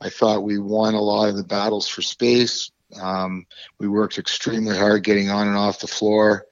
[0.00, 2.70] I thought we won a lot of the battles for space.
[3.00, 3.46] Um,
[3.78, 6.46] we worked extremely hard getting on and off the floor,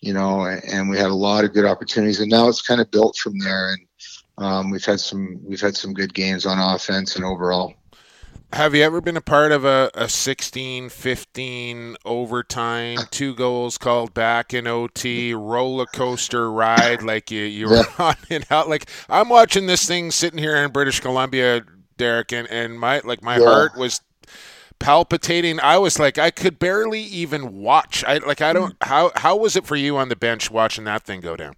[0.00, 2.20] you know, and we had a lot of good opportunities.
[2.20, 3.72] And now it's kind of built from there.
[3.74, 3.86] And
[4.38, 7.74] um, we've had some we've had some good games on offense and overall.
[8.54, 14.14] Have you ever been a part of a, a 16 15 overtime, two goals called
[14.14, 18.68] back in OT, roller coaster ride like you, you were on and out?
[18.68, 21.64] Like, I'm watching this thing sitting here in British Columbia,
[21.96, 23.44] Derek, and, and my like my yeah.
[23.44, 24.00] heart was
[24.84, 25.58] palpitating.
[25.60, 28.04] I was like, I could barely even watch.
[28.04, 28.76] I like, I don't.
[28.82, 31.54] How how was it for you on the bench watching that thing go down?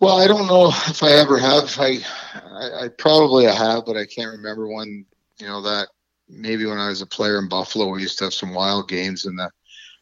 [0.00, 1.76] Well, I don't know if I ever have.
[1.78, 1.98] I,
[2.34, 5.04] I, I probably have, but I can't remember one.
[5.38, 5.88] You know that
[6.28, 9.24] maybe when I was a player in Buffalo, we used to have some wild games
[9.24, 9.50] in the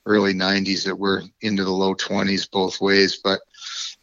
[0.07, 3.21] early '90s that were into the low 20s both ways.
[3.23, 3.41] But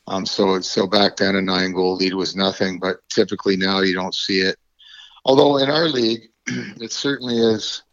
[0.08, 2.78] um, so so back then a nine goal lead was nothing.
[2.78, 4.58] But typically now you don't see it.
[5.26, 7.84] Although in our league, it certainly is.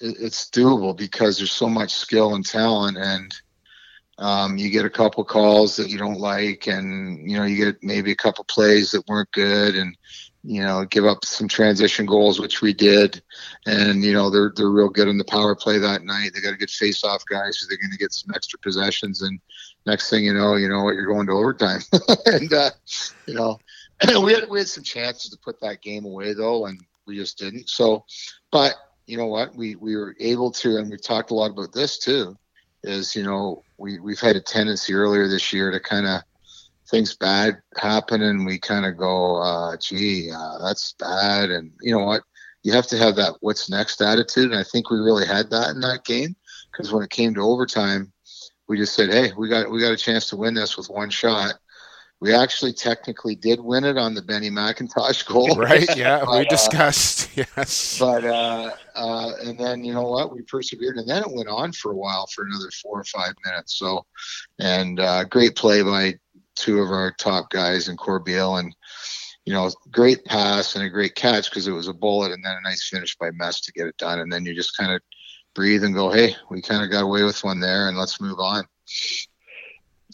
[0.00, 3.34] It's doable because there's so much skill and talent, and
[4.18, 7.82] um, you get a couple calls that you don't like, and you know you get
[7.82, 9.96] maybe a couple plays that weren't good, and
[10.42, 13.22] you know give up some transition goals, which we did,
[13.66, 16.32] and you know they're they're real good in the power play that night.
[16.34, 19.40] They got a good face-off guys, so they're going to get some extra possessions, and
[19.86, 21.80] next thing you know, you know what you're going to overtime,
[22.26, 22.70] and uh,
[23.26, 23.58] you know
[24.22, 27.38] we had we had some chances to put that game away though, and we just
[27.38, 27.68] didn't.
[27.68, 28.04] So,
[28.50, 28.74] but
[29.06, 29.54] you know what?
[29.54, 32.36] We we were able to, and we've talked a lot about this too.
[32.82, 36.22] Is you know we we've had a tendency earlier this year to kind of
[36.88, 41.92] things bad happen, and we kind of go, uh, "Gee, uh, that's bad," and you
[41.92, 42.22] know what?
[42.62, 45.70] You have to have that "what's next" attitude, and I think we really had that
[45.70, 46.36] in that game
[46.72, 48.12] because when it came to overtime,
[48.68, 51.10] we just said, "Hey, we got we got a chance to win this with one
[51.10, 51.54] shot."
[52.20, 55.56] We actually technically did win it on the Benny McIntosh goal.
[55.56, 57.98] Right, yeah, but, we uh, discussed, uh, yes.
[57.98, 61.72] But, uh, uh, and then, you know what, we persevered, and then it went on
[61.72, 63.78] for a while for another four or five minutes.
[63.78, 64.06] So,
[64.58, 66.14] and uh, great play by
[66.54, 68.74] two of our top guys in Corbeil, and,
[69.44, 72.56] you know, great pass and a great catch because it was a bullet, and then
[72.56, 74.20] a nice finish by Mess to get it done.
[74.20, 75.02] And then you just kind of
[75.54, 78.38] breathe and go, hey, we kind of got away with one there, and let's move
[78.38, 78.64] on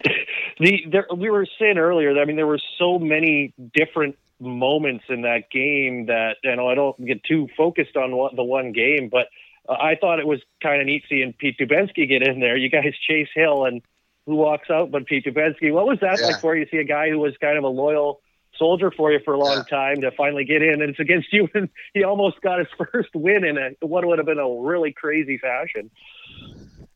[0.60, 5.04] the there, we were saying earlier that I mean there were so many different moments
[5.08, 8.72] in that game that you know I don't get too focused on what, the one
[8.72, 9.28] game, but
[9.68, 12.56] uh, I thought it was kind of neat seeing Pete Dubensky get in there.
[12.56, 13.82] You guys chase Hill and
[14.26, 15.72] who walks out but Pete Dubensky.
[15.72, 16.26] What was that yeah.
[16.26, 16.66] like for you?
[16.70, 18.20] See a guy who was kind of a loyal
[18.58, 19.76] soldier for you for a long yeah.
[19.76, 23.10] time to finally get in, and it's against you, and he almost got his first
[23.14, 25.90] win in a what would have been a really crazy fashion.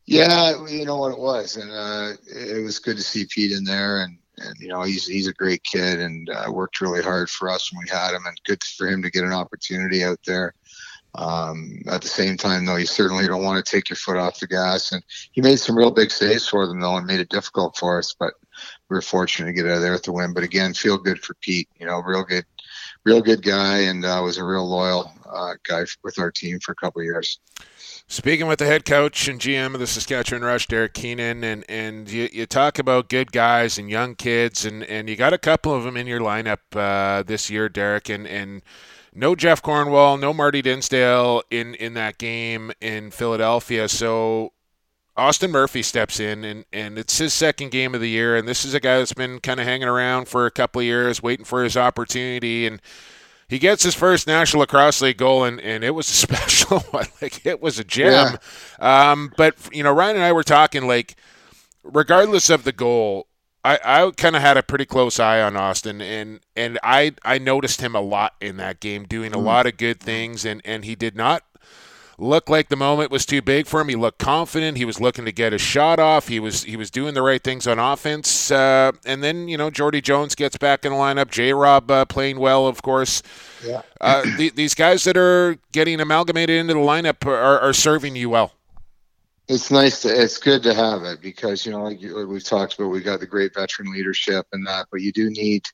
[0.05, 3.63] Yeah, you know what it was, and uh, it was good to see Pete in
[3.63, 7.29] there, and and you know he's he's a great kid and uh, worked really hard
[7.29, 10.19] for us when we had him, and good for him to get an opportunity out
[10.25, 10.53] there.
[11.17, 14.39] Um, at the same time, though, you certainly don't want to take your foot off
[14.39, 17.29] the gas, and he made some real big saves for them, though, and made it
[17.29, 18.13] difficult for us.
[18.17, 18.33] But
[18.89, 20.33] we were fortunate to get out of there with the win.
[20.33, 21.69] But again, feel good for Pete.
[21.79, 22.45] You know, real good,
[23.05, 26.73] real good guy, and uh, was a real loyal uh, guy with our team for
[26.73, 27.39] a couple years.
[28.07, 32.07] Speaking with the head coach and GM of the Saskatchewan Rush, Derek Keenan, and, and
[32.09, 35.73] you, you talk about good guys and young kids, and, and you got a couple
[35.73, 38.61] of them in your lineup uh, this year, Derek, and, and
[39.15, 43.89] no Jeff Cornwall, no Marty Dinsdale in, in that game in Philadelphia.
[43.89, 44.53] So
[45.17, 48.65] Austin Murphy steps in, and, and it's his second game of the year, and this
[48.65, 51.45] is a guy that's been kind of hanging around for a couple of years, waiting
[51.45, 52.83] for his opportunity, and–
[53.47, 57.07] he gets his first National Lacrosse League goal, and, and it was a special one.
[57.21, 58.37] like it was a gem.
[58.79, 59.11] Yeah.
[59.11, 61.15] Um, but you know, Ryan and I were talking like,
[61.83, 63.27] regardless of the goal,
[63.63, 67.39] I, I kind of had a pretty close eye on Austin, and and I I
[67.39, 69.43] noticed him a lot in that game, doing a mm.
[69.43, 71.43] lot of good things, and and he did not
[72.17, 73.89] looked like the moment was too big for him.
[73.89, 74.77] He looked confident.
[74.77, 76.27] He was looking to get a shot off.
[76.27, 78.51] He was he was doing the right things on offense.
[78.51, 81.29] Uh, and then you know Jordy Jones gets back in the lineup.
[81.29, 81.53] J.
[81.53, 83.21] Rob uh, playing well, of course.
[83.65, 83.81] Yeah.
[83.99, 88.29] Uh, the, these guys that are getting amalgamated into the lineup are, are serving you
[88.29, 88.53] well.
[89.47, 90.09] It's nice to.
[90.09, 92.87] It's good to have it because you know like we've talked about.
[92.87, 95.67] We got the great veteran leadership and that, but you do need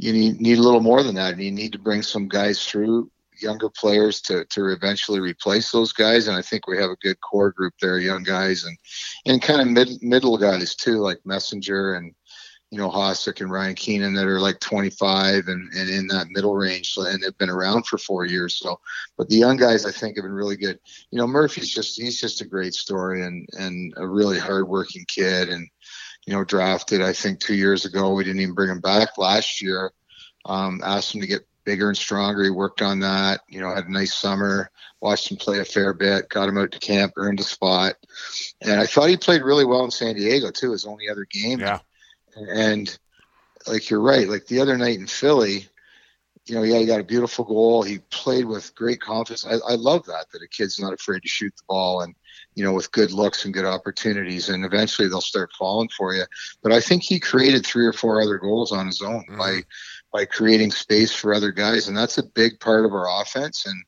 [0.00, 1.34] you need, need a little more than that.
[1.34, 3.10] And you need to bring some guys through
[3.42, 6.28] younger players to to eventually replace those guys.
[6.28, 8.76] And I think we have a good core group there, young guys and
[9.26, 12.14] and kind of mid, middle guys too, like Messenger and
[12.70, 16.54] you know, Hossack and Ryan Keenan that are like 25 and, and in that middle
[16.54, 16.94] range.
[16.96, 18.58] And they've been around for four years.
[18.58, 18.78] So,
[19.18, 20.78] but the young guys, I think, have been really good.
[21.10, 25.48] You know, Murphy's just, he's just a great story and, and a really hardworking kid.
[25.48, 25.68] And,
[26.26, 28.14] you know, drafted, I think, two years ago.
[28.14, 29.90] We didn't even bring him back last year.
[30.44, 32.44] Um, asked him to get bigger and stronger.
[32.44, 35.92] He worked on that, you know, had a nice summer, watched him play a fair
[35.92, 37.94] bit, got him out to camp, earned a spot.
[38.60, 41.60] And I thought he played really well in San Diego, too, his only other game.
[41.60, 41.80] Yeah
[42.36, 42.98] and
[43.66, 45.66] like you're right, like the other night in Philly,
[46.46, 47.82] you know, yeah, he got a beautiful goal.
[47.82, 49.46] He played with great confidence.
[49.46, 52.14] I, I love that that a kid's not afraid to shoot the ball and
[52.54, 56.24] you know with good looks and good opportunities, and eventually they'll start falling for you.
[56.62, 59.38] But I think he created three or four other goals on his own mm-hmm.
[59.38, 59.60] by
[60.12, 63.66] by creating space for other guys, and that's a big part of our offense.
[63.66, 63.84] And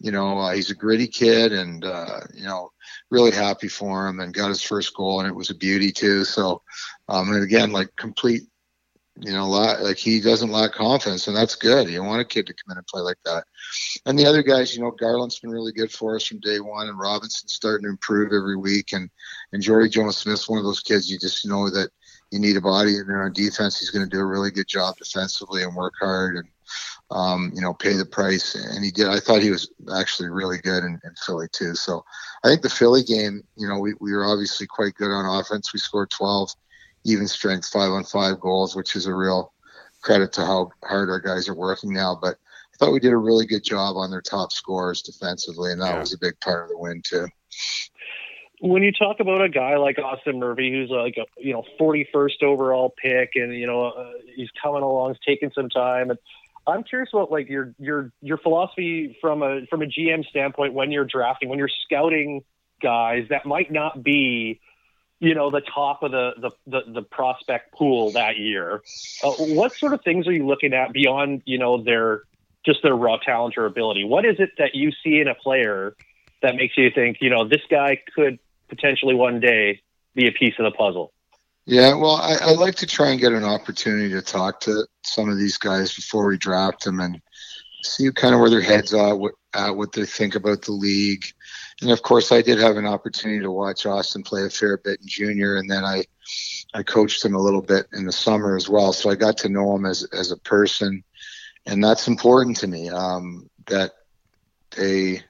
[0.00, 2.72] you know, uh, he's a gritty kid, and uh, you know,
[3.10, 6.24] really happy for him, and got his first goal, and it was a beauty too.
[6.24, 6.62] So
[7.08, 8.42] um, and again, like complete,
[9.20, 11.88] you know, like he doesn't lack confidence, and that's good.
[11.88, 13.44] You want a kid to come in and play like that.
[14.06, 16.88] And the other guys, you know, Garland's been really good for us from day one,
[16.88, 19.08] and Robinson's starting to improve every week, and
[19.52, 21.90] and Jordy Jones Smith's one of those kids you just know that
[22.32, 23.78] you need a body in there on defense.
[23.78, 26.48] He's going to do a really good job defensively and work hard and
[27.10, 28.54] um, you know pay the price.
[28.54, 29.06] And he did.
[29.06, 31.74] I thought he was actually really good in, in Philly too.
[31.74, 32.02] So
[32.42, 35.72] I think the Philly game, you know, we, we were obviously quite good on offense.
[35.72, 36.50] We scored 12
[37.04, 39.52] even strength five on five goals, which is a real
[40.00, 42.18] credit to how hard our guys are working now.
[42.20, 42.38] But
[42.72, 45.94] I thought we did a really good job on their top scorers defensively, and that
[45.94, 46.00] yeah.
[46.00, 47.28] was a big part of the win too.
[48.62, 52.44] When you talk about a guy like Austin Murphy, who's like a you know 41st
[52.44, 56.18] overall pick, and you know uh, he's coming along, he's taking some time, and
[56.64, 60.92] I'm curious about like your your your philosophy from a from a GM standpoint when
[60.92, 62.44] you're drafting, when you're scouting
[62.80, 64.60] guys that might not be
[65.18, 68.80] you know the top of the the, the, the prospect pool that year.
[69.24, 72.22] Uh, what sort of things are you looking at beyond you know their
[72.64, 74.04] just their raw talent or ability?
[74.04, 75.96] What is it that you see in a player
[76.42, 78.38] that makes you think you know this guy could
[78.74, 79.82] potentially one day
[80.14, 81.12] be a piece of the puzzle?
[81.64, 85.28] Yeah, well, I, I like to try and get an opportunity to talk to some
[85.28, 87.20] of these guys before we draft them and
[87.84, 91.24] see kind of where their heads are, what, at what they think about the league
[91.82, 95.00] and of course, I did have an opportunity to watch Austin play a fair bit
[95.00, 96.04] in junior, and then I
[96.72, 98.92] I coached him a little bit in the summer as well.
[98.92, 101.02] So I got to know him as as a person,
[101.66, 102.88] and that's important to me.
[102.88, 103.92] Um, that
[104.76, 105.22] they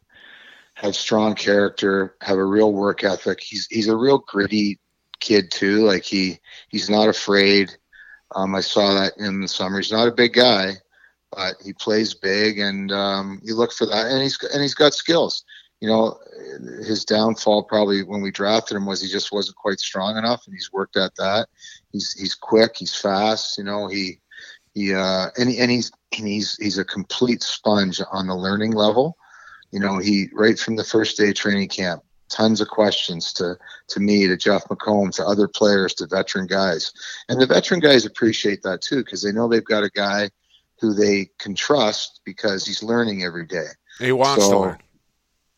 [0.82, 3.40] have strong character, have a real work ethic.
[3.40, 4.78] He's he's a real gritty
[5.20, 5.86] kid too.
[5.86, 7.70] Like he he's not afraid.
[8.34, 9.78] Um, I saw that in the summer.
[9.78, 10.72] He's not a big guy,
[11.30, 14.06] but he plays big, and um, you look for that.
[14.06, 15.44] And he's and he's got skills
[15.82, 16.16] you know,
[16.86, 20.54] his downfall probably when we drafted him was he just wasn't quite strong enough, and
[20.54, 21.48] he's worked at that.
[21.90, 23.58] He's he's quick, he's fast.
[23.58, 24.20] You know, he
[24.74, 29.16] he uh, and and he's and he's he's a complete sponge on the learning level.
[29.72, 33.56] You know, he right from the first day of training camp, tons of questions to
[33.88, 36.92] to me, to Jeff McComb, to other players, to veteran guys,
[37.28, 40.30] and the veteran guys appreciate that too because they know they've got a guy
[40.80, 43.68] who they can trust because he's learning every day.
[43.98, 44.78] He wants so, to learn.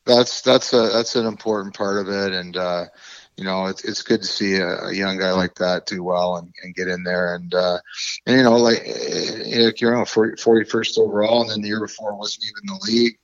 [0.04, 2.84] that's that's a that's an important part of it, and uh,
[3.36, 6.36] you know it's it's good to see a, a, young guy like that do well
[6.36, 7.78] and, and get in there, and uh,
[8.26, 12.44] and you know like eh, you know 41st overall, and then the year before wasn't
[12.44, 13.18] even in the league,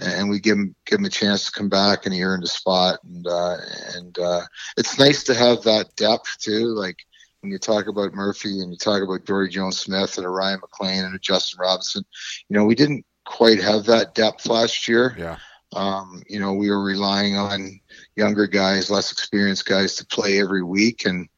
[0.00, 2.48] and we give him give him a chance to come back, and he earned a
[2.48, 3.56] spot, and uh,
[3.94, 4.42] and uh,
[4.76, 6.96] it's nice to have that depth too, like.
[7.42, 10.60] When you talk about Murphy and you talk about Jordy Jones Smith and a Ryan
[10.60, 12.04] McLean and a Justin Robinson,
[12.50, 15.16] you know, we didn't quite have that depth last year.
[15.18, 15.38] Yeah.
[15.72, 17.80] Um, you know, we were relying on
[18.16, 21.28] younger guys, less experienced guys to play every week, and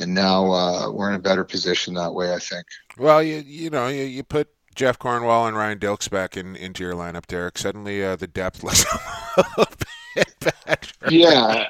[0.00, 2.34] and now uh, we're in a better position that way.
[2.34, 2.66] I think.
[2.98, 6.84] Well, you you know you, you put Jeff Cornwall and Ryan Dilks back in into
[6.84, 7.56] your lineup, Derek.
[7.56, 8.84] Suddenly, uh, the depth looks
[9.36, 9.74] a little
[10.14, 11.10] bit better.
[11.10, 11.68] Yeah,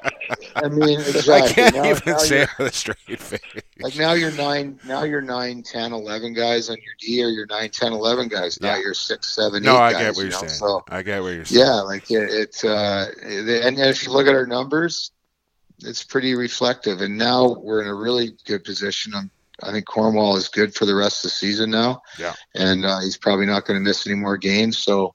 [0.57, 1.35] I mean, exactly.
[1.35, 3.63] I can't now, even now say it with a straight face.
[3.79, 7.47] Like now you're nine, now you're nine, ten, eleven guys on your D, or you're
[7.47, 8.61] nine, 10, 11 guys.
[8.61, 8.81] Now yeah.
[8.81, 10.39] you're six, seven, no, eight I guys, get what you're know?
[10.39, 10.51] saying.
[10.51, 11.65] So, I get what you're saying.
[11.65, 15.13] Yeah, like it, it's, uh, and if you look at our numbers,
[15.81, 17.03] it's pretty reflective.
[17.03, 19.15] And now we're in a really good position.
[19.15, 19.31] I'm,
[19.63, 22.03] I think Cornwall is good for the rest of the season now.
[22.19, 22.35] Yeah.
[22.55, 24.79] And uh, he's probably not going to miss any more games.
[24.79, 25.15] So,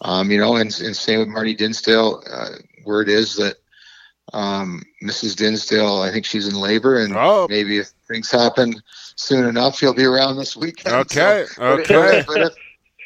[0.00, 2.22] um, you know, and, and same with Marty Dinsdale.
[2.30, 2.50] Uh,
[2.84, 3.56] word is that
[4.32, 5.36] um, Mrs.
[5.36, 7.46] Dinsdale, I think she's in labor, and oh.
[7.48, 8.82] maybe if things happen
[9.16, 10.94] soon enough, he'll be around this weekend.
[10.94, 12.24] Okay, so, okay.
[12.26, 12.52] But if,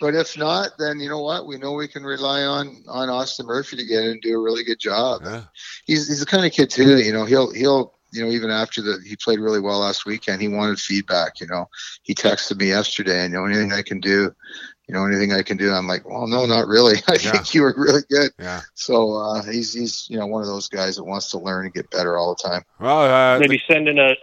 [0.01, 1.47] but if not, then you know what?
[1.47, 4.43] We know we can rely on on Austin Murphy to get in and do a
[4.43, 5.21] really good job.
[5.25, 5.43] Yeah.
[5.87, 6.99] He's he's the kind of kid too.
[6.99, 10.43] You know, he'll he'll you know, even after the he played really well last weekend,
[10.43, 11.41] he wanted feedback.
[11.41, 11.69] You know,
[12.03, 14.35] he texted me yesterday, and you know, anything I can do,
[14.93, 15.73] you know, anything I can do.
[15.73, 16.97] I'm like, well, no, not really.
[17.09, 17.33] I yeah.
[17.33, 18.31] think you were really good.
[18.39, 18.61] Yeah.
[18.75, 21.73] So uh, he's he's you know one of those guys that wants to learn and
[21.73, 22.63] get better all the time.
[22.79, 24.15] Well, uh, maybe send in a.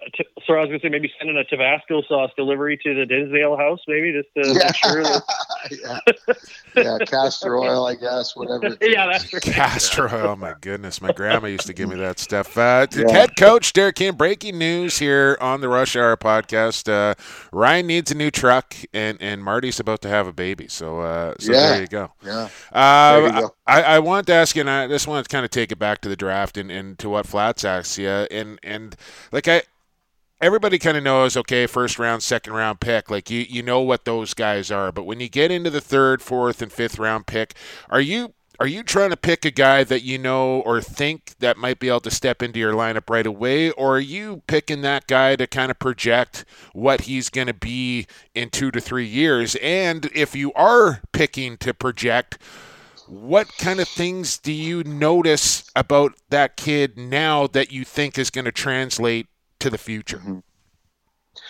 [0.46, 3.58] Sorry, I was going to say maybe sending a Tabasco sauce delivery to the Dinsdale
[3.58, 4.66] house, maybe just to yeah.
[4.66, 5.04] make sure.
[5.04, 5.24] That...
[6.76, 6.84] yeah.
[6.84, 8.78] yeah, castor oil, I guess, whatever.
[8.82, 9.42] yeah, that's right.
[9.42, 10.28] castor oil.
[10.28, 12.56] Oh my goodness, my grandma used to give me that stuff.
[12.56, 13.10] Uh, yeah.
[13.12, 16.88] Head coach Derek Keenan, breaking news here on the Rush Hour podcast.
[16.88, 17.16] Uh,
[17.52, 20.59] Ryan needs a new truck, and and Marty's about to have a baby.
[20.68, 21.70] So, uh, so yeah.
[21.70, 22.12] there you go.
[22.26, 22.50] Yeah.
[22.72, 23.56] Uh, you go.
[23.66, 25.80] I, I want to ask you, and I just want to kind of take it
[25.80, 28.96] back to the draft and, and to what Flats asked you, and and
[29.32, 29.64] like I
[30.42, 34.06] everybody kind of knows okay first round second round pick like you you know what
[34.06, 37.54] those guys are but when you get into the third fourth and fifth round pick
[37.90, 41.58] are you are you trying to pick a guy that you know or think that
[41.58, 45.08] might be able to step into your lineup right away or are you picking that
[45.08, 48.06] guy to kind of project what he's going to be
[48.36, 52.38] in 2 to 3 years and if you are picking to project
[53.10, 58.30] what kind of things do you notice about that kid now that you think is
[58.30, 59.26] going to translate
[59.60, 60.20] to the future?
[60.20, 60.40] Mm-hmm.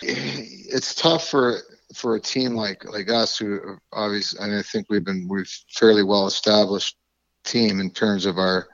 [0.02, 1.58] It's tough for
[1.94, 6.04] for a team like like us who obviously and I think we've been we've fairly
[6.04, 6.96] well established
[7.44, 8.68] team in terms of our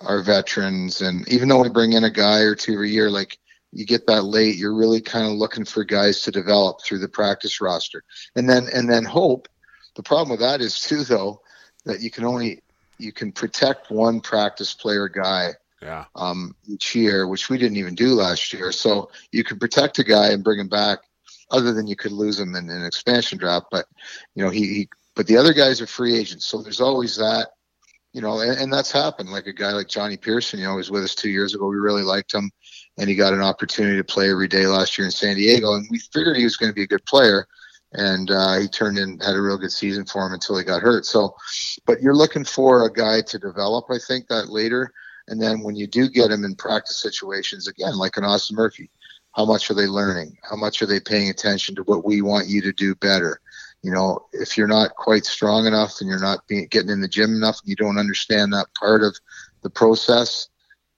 [0.00, 3.38] our veterans and even though we bring in a guy or two a year like
[3.72, 7.08] you get that late you're really kind of looking for guys to develop through the
[7.08, 8.02] practice roster
[8.34, 9.48] and then and then hope
[9.94, 11.40] the problem with that is too though
[11.84, 12.62] that you can only
[12.98, 16.04] you can protect one practice player guy yeah.
[16.14, 18.72] um, each year, which we didn't even do last year.
[18.72, 21.00] So you can protect a guy and bring him back,
[21.50, 23.66] other than you could lose him in an expansion draft.
[23.70, 23.86] But
[24.34, 27.48] you know he, he but the other guys are free agents, so there's always that.
[28.12, 29.30] You know, and, and that's happened.
[29.30, 31.66] Like a guy like Johnny Pearson, you know, he was with us two years ago.
[31.66, 32.50] We really liked him,
[32.98, 35.86] and he got an opportunity to play every day last year in San Diego, and
[35.90, 37.46] we figured he was going to be a good player
[37.94, 40.82] and uh, he turned in had a real good season for him until he got
[40.82, 41.04] hurt.
[41.04, 41.34] So,
[41.86, 43.86] but you're looking for a guy to develop.
[43.90, 44.92] I think that later,
[45.28, 48.90] and then when you do get him in practice situations, again, like an Austin Murphy,
[49.32, 50.36] how much are they learning?
[50.48, 53.40] How much are they paying attention to what we want you to do better?
[53.82, 57.08] You know, if you're not quite strong enough and you're not being, getting in the
[57.08, 59.16] gym enough and you don't understand that part of
[59.62, 60.48] the process,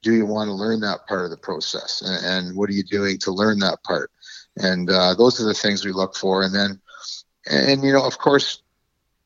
[0.03, 2.03] do you want to learn that part of the process?
[2.03, 4.11] And, and what are you doing to learn that part?
[4.57, 6.43] And uh, those are the things we look for.
[6.43, 6.81] And then
[7.47, 8.63] and you know, of course,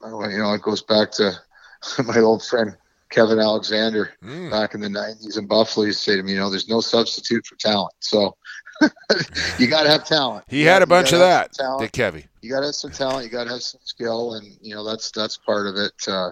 [0.02, 1.32] you know, it goes back to
[2.04, 2.76] my old friend
[3.11, 4.50] Kevin Alexander mm.
[4.50, 5.86] back in the '90s in Buffalo.
[5.86, 7.94] He say to me, you know, there's no substitute for talent.
[8.00, 8.36] So
[9.59, 10.45] you got to have talent.
[10.49, 11.81] He had a bunch of that, talent.
[11.81, 12.24] did Kevy?
[12.43, 13.24] You got to have some talent.
[13.24, 15.93] You got to have some skill, and you know that's that's part of it.
[16.07, 16.31] Uh,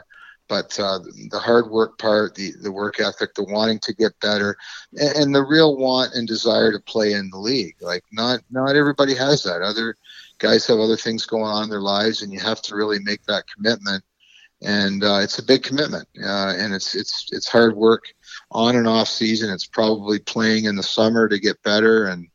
[0.49, 4.57] but uh, the hard work part, the the work ethic, the wanting to get better,
[4.99, 7.76] and, and the real want and desire to play in the league.
[7.80, 9.62] Like not not everybody has that.
[9.62, 9.97] Other
[10.38, 13.24] guys have other things going on in their lives, and you have to really make
[13.24, 14.05] that commitment.
[14.62, 18.04] And uh, it's a big commitment, uh, and it's it's it's hard work
[18.50, 19.52] on and off season.
[19.52, 22.26] It's probably playing in the summer to get better, and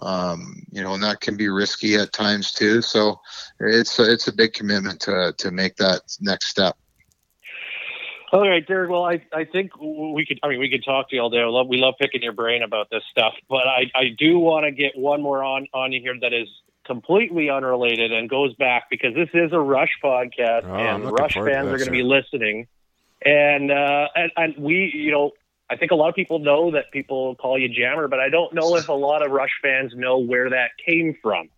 [0.00, 2.82] um, you know, and that can be risky at times too.
[2.82, 3.20] So
[3.60, 6.76] it's a, it's a big commitment to to make that next step.
[8.32, 8.90] All right, Derek.
[8.90, 10.40] Well, I, I think we could.
[10.42, 11.44] I mean, we could talk to you all day.
[11.44, 13.34] We love, we love picking your brain about this stuff.
[13.48, 16.48] But I, I do want to get one more on on you here that is
[16.86, 21.68] completely unrelated and goes back because this is a Rush podcast oh, and Rush fans
[21.68, 22.66] are going to be listening.
[23.24, 25.30] And, uh, and and we, you know,
[25.70, 28.52] I think a lot of people know that people call you Jammer, but I don't
[28.52, 31.48] know if a lot of Rush fans know where that came from.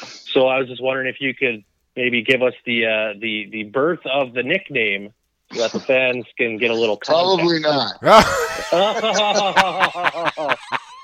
[0.00, 1.64] So I was just wondering if you could
[1.96, 5.12] maybe give us the uh, the the birth of the nickname
[5.52, 6.96] so that the fans can get a little.
[6.96, 7.36] Context.
[7.36, 7.98] Probably not.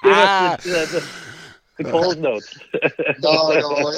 [0.06, 0.56] ah.
[0.62, 1.23] the, the, the
[1.84, 2.56] cold notes.
[3.20, 3.92] no, no,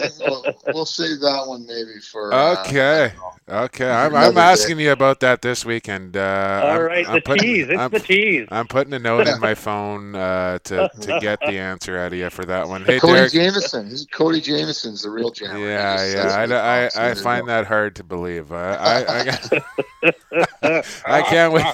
[0.73, 2.33] we'll, save that one maybe for.
[2.33, 3.13] Uh, okay,
[3.49, 3.91] uh, okay.
[3.91, 4.85] I'm, I'm asking day.
[4.85, 6.17] you about that this weekend.
[6.17, 7.69] Uh, All I'm, right, I'm the putting, tease.
[7.69, 8.49] It's I'm, the tease.
[8.51, 12.19] I'm putting a note in my phone uh, to to get the answer out of
[12.19, 12.83] you for that one.
[12.83, 13.33] Hey, Cody Derek.
[13.33, 13.91] Jamieson.
[13.91, 15.59] He's, Cody Jamieson's the real Jammer.
[15.59, 16.89] Yeah, yeah.
[16.95, 18.53] I, I, I, find that hard to believe.
[18.53, 19.39] I I,
[20.63, 21.67] I, I can't wait.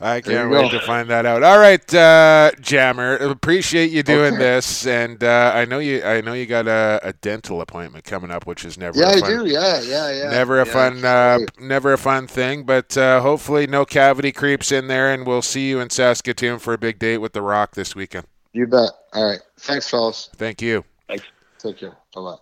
[0.00, 1.42] I can't wait to find that out.
[1.42, 4.42] All right, uh, Jammer, appreciate you doing okay.
[4.42, 6.02] this, and uh, I know you.
[6.02, 8.98] I know you got a, a, dental appointment coming up, which is never.
[8.98, 9.46] Yeah, I do.
[9.46, 10.30] Yeah, yeah, yeah.
[10.30, 14.72] Never a yeah, fun, uh, never a fun thing, but uh, hopefully no cavity creeps
[14.72, 17.74] in there, and we'll see you in Saskatoon for a big date with The Rock
[17.74, 18.26] this weekend.
[18.52, 18.90] You bet.
[19.12, 19.40] All right.
[19.58, 20.30] Thanks, fellas.
[20.36, 20.84] Thank you.
[21.06, 21.24] Thanks.
[21.58, 21.96] Take care.
[22.14, 22.36] Bye bye.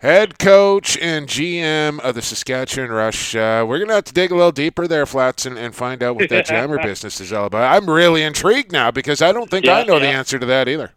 [0.00, 3.34] Head coach and GM of the Saskatchewan Rush.
[3.34, 6.02] Uh, we're going to have to dig a little deeper there, Flats, and, and find
[6.02, 7.74] out what that jammer business is all about.
[7.74, 10.68] I'm really intrigued now because I don't think Yeah, I know the answer to that
[10.68, 10.92] either.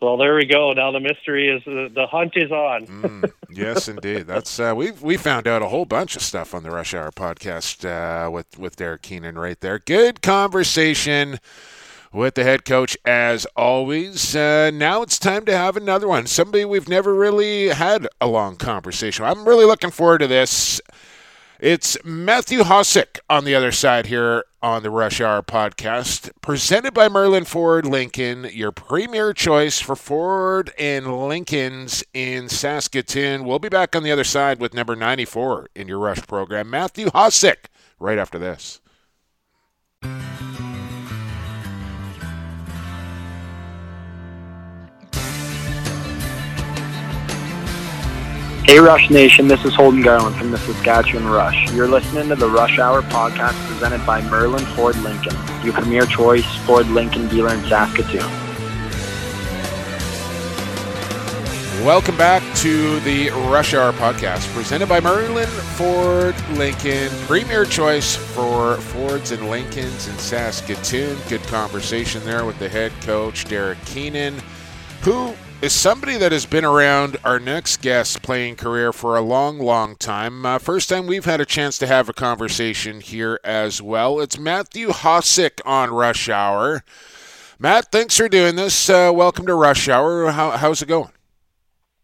[0.00, 0.72] Well, there we go.
[0.72, 2.86] Now the mystery is uh, the hunt is on.
[2.86, 4.26] Mm, yes, indeed.
[4.26, 7.12] That's uh, we we found out a whole bunch of stuff on the Rush Hour
[7.12, 9.78] podcast uh, with with Derek Keenan right there.
[9.78, 11.38] Good conversation
[12.12, 14.36] with the head coach as always.
[14.36, 16.26] Uh, now it's time to have another one.
[16.26, 19.24] Somebody we've never really had a long conversation.
[19.24, 20.80] I'm really looking forward to this.
[21.58, 27.08] It's Matthew Hossack on the other side here on the Rush Hour podcast, presented by
[27.08, 33.44] Merlin Ford Lincoln, your premier choice for Ford and Lincolns in Saskatoon.
[33.44, 37.10] We'll be back on the other side with number 94 in your Rush program, Matthew
[37.10, 37.66] Hossack,
[38.00, 38.80] right after this.
[48.72, 51.70] Hey Rush Nation, this is Holden Garland from the Saskatchewan Rush.
[51.72, 56.46] You're listening to the Rush Hour podcast presented by Merlin Ford Lincoln, your premier choice
[56.64, 58.22] Ford Lincoln dealer in Saskatoon.
[61.84, 68.76] Welcome back to the Rush Hour podcast, presented by Merlin Ford Lincoln, premier choice for
[68.76, 71.18] Fords and Lincolns in Saskatoon.
[71.28, 74.36] Good conversation there with the head coach, Derek Keenan,
[75.02, 79.60] who is somebody that has been around our next guest's playing career for a long,
[79.60, 80.44] long time.
[80.44, 84.18] Uh, first time we've had a chance to have a conversation here as well.
[84.18, 86.82] It's Matthew Hossack on Rush Hour.
[87.60, 88.90] Matt, thanks for doing this.
[88.90, 90.32] Uh, welcome to Rush Hour.
[90.32, 91.12] How, how's it going?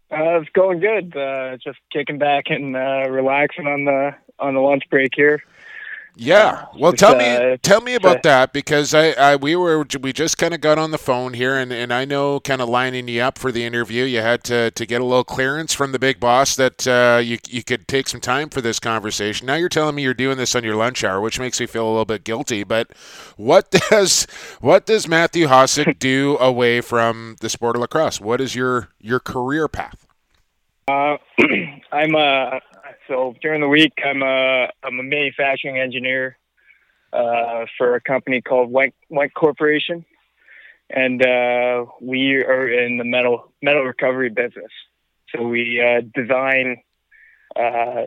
[0.09, 1.16] Uh, it's going good.
[1.16, 5.42] Uh, just kicking back and uh, relaxing on the on the lunch break here.
[6.20, 6.66] Yeah.
[6.76, 10.52] Well, tell me tell me about that because I, I we were we just kind
[10.52, 13.38] of got on the phone here and, and I know kind of lining you up
[13.38, 14.02] for the interview.
[14.02, 17.38] You had to, to get a little clearance from the big boss that uh, you
[17.48, 19.46] you could take some time for this conversation.
[19.46, 21.86] Now you're telling me you're doing this on your lunch hour, which makes me feel
[21.86, 22.64] a little bit guilty.
[22.64, 22.90] But
[23.36, 24.26] what does
[24.60, 28.20] what does Matthew Hossack do away from the sport of lacrosse?
[28.20, 30.04] What is your your career path?
[30.88, 31.18] Uh,
[31.92, 32.58] I'm uh
[33.09, 36.38] so during the week I'm a I'm a manufacturing engineer
[37.12, 40.04] uh, for a company called White White Corporation,
[40.90, 44.70] and uh, we are in the metal metal recovery business.
[45.34, 46.82] So we uh, design
[47.56, 48.04] uh,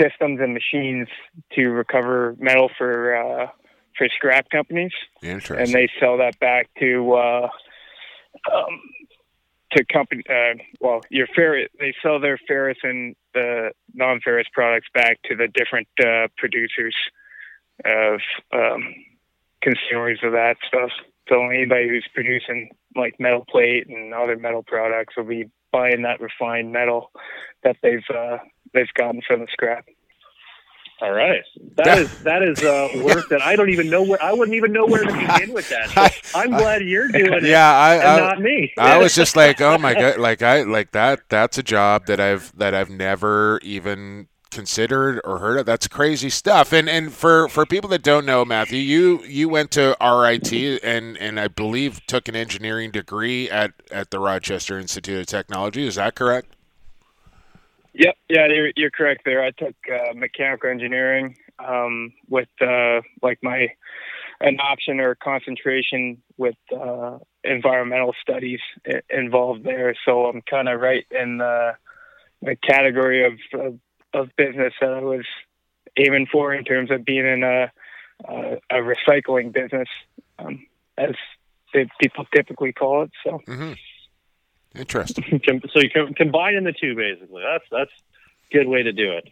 [0.00, 1.08] systems and machines
[1.52, 3.46] to recover metal for uh,
[3.98, 4.92] for scrap companies.
[5.60, 7.48] And they sell that back to uh,
[8.52, 8.80] um,
[9.76, 10.22] to company.
[10.28, 11.68] Uh, well, your ferrous.
[11.78, 16.94] They sell their ferrous and the non-ferrous products back to the different uh, producers
[17.84, 18.20] of
[18.52, 18.94] um,
[19.62, 20.90] consumers of that stuff.
[21.28, 26.20] So anybody who's producing like metal plate and other metal products will be buying that
[26.20, 27.10] refined metal
[27.64, 28.38] that they've uh,
[28.72, 29.86] they've gotten from the scrap.
[31.00, 31.42] All right,
[31.74, 34.72] that is that is uh, work that I don't even know where I wouldn't even
[34.72, 35.90] know where to begin with that.
[35.90, 38.72] So I'm glad you're doing it yeah, I, and I not me.
[38.78, 41.28] I was just like, oh my god, like I like that.
[41.28, 45.66] That's a job that I've that I've never even considered or heard of.
[45.66, 46.72] That's crazy stuff.
[46.72, 51.18] And and for for people that don't know, Matthew, you you went to RIT and
[51.18, 55.86] and I believe took an engineering degree at at the Rochester Institute of Technology.
[55.86, 56.54] Is that correct?
[57.94, 59.42] Yep, yeah, you're, you're correct there.
[59.42, 63.68] I took uh, mechanical engineering um, with uh, like my
[64.40, 68.58] an option or concentration with uh, environmental studies
[69.08, 69.94] involved there.
[70.04, 71.76] So I'm kind of right in the,
[72.42, 73.78] the category of, of
[74.12, 75.24] of business that I was
[75.96, 77.70] aiming for in terms of being in a
[78.28, 79.88] a, a recycling business,
[80.38, 80.66] um,
[80.98, 81.14] as
[82.00, 83.10] people typically call it.
[83.22, 83.40] So.
[83.46, 83.72] Mm-hmm.
[84.74, 85.40] Interesting.
[85.72, 87.42] So you can combining the two basically.
[87.42, 89.28] That's that's a good way to do it.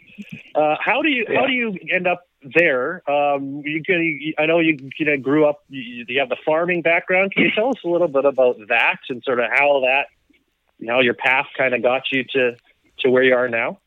[0.54, 3.08] Uh, how do you how do you end up there?
[3.10, 5.60] Um, you, can, I know you you know grew up.
[5.68, 7.32] You, you have the farming background.
[7.32, 10.06] Can you tell us a little bit about that and sort of how that
[10.78, 12.56] you know your path kind of got you to
[13.00, 13.78] to where you are now?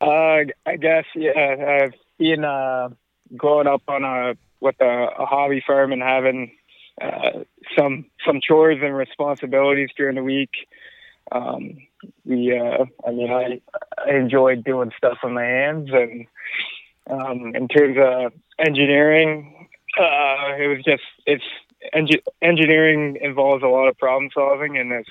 [0.00, 1.86] Uh, I guess yeah.
[1.86, 1.88] Uh,
[2.18, 2.90] being uh,
[3.36, 6.52] growing up on a with a, a hobby farm and having
[7.00, 7.44] uh,
[7.78, 10.50] some some chores and responsibilities during the week.
[11.30, 11.78] Um,
[12.24, 13.60] we, uh, I mean, I,
[14.04, 16.26] I enjoyed doing stuff with my hands, and
[17.08, 19.68] um, in terms of engineering,
[19.98, 21.44] uh, it was just it's
[21.94, 25.10] engi- engineering involves a lot of problem solving, and it's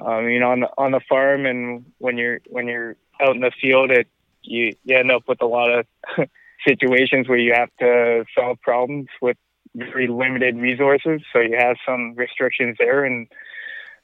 [0.00, 3.52] you know on the on the farm and when you're when you're out in the
[3.60, 4.08] field, it
[4.42, 5.86] you, you end up with a lot of
[6.66, 9.36] situations where you have to solve problems with
[9.74, 11.20] very limited resources.
[11.32, 13.26] So you have some restrictions there, and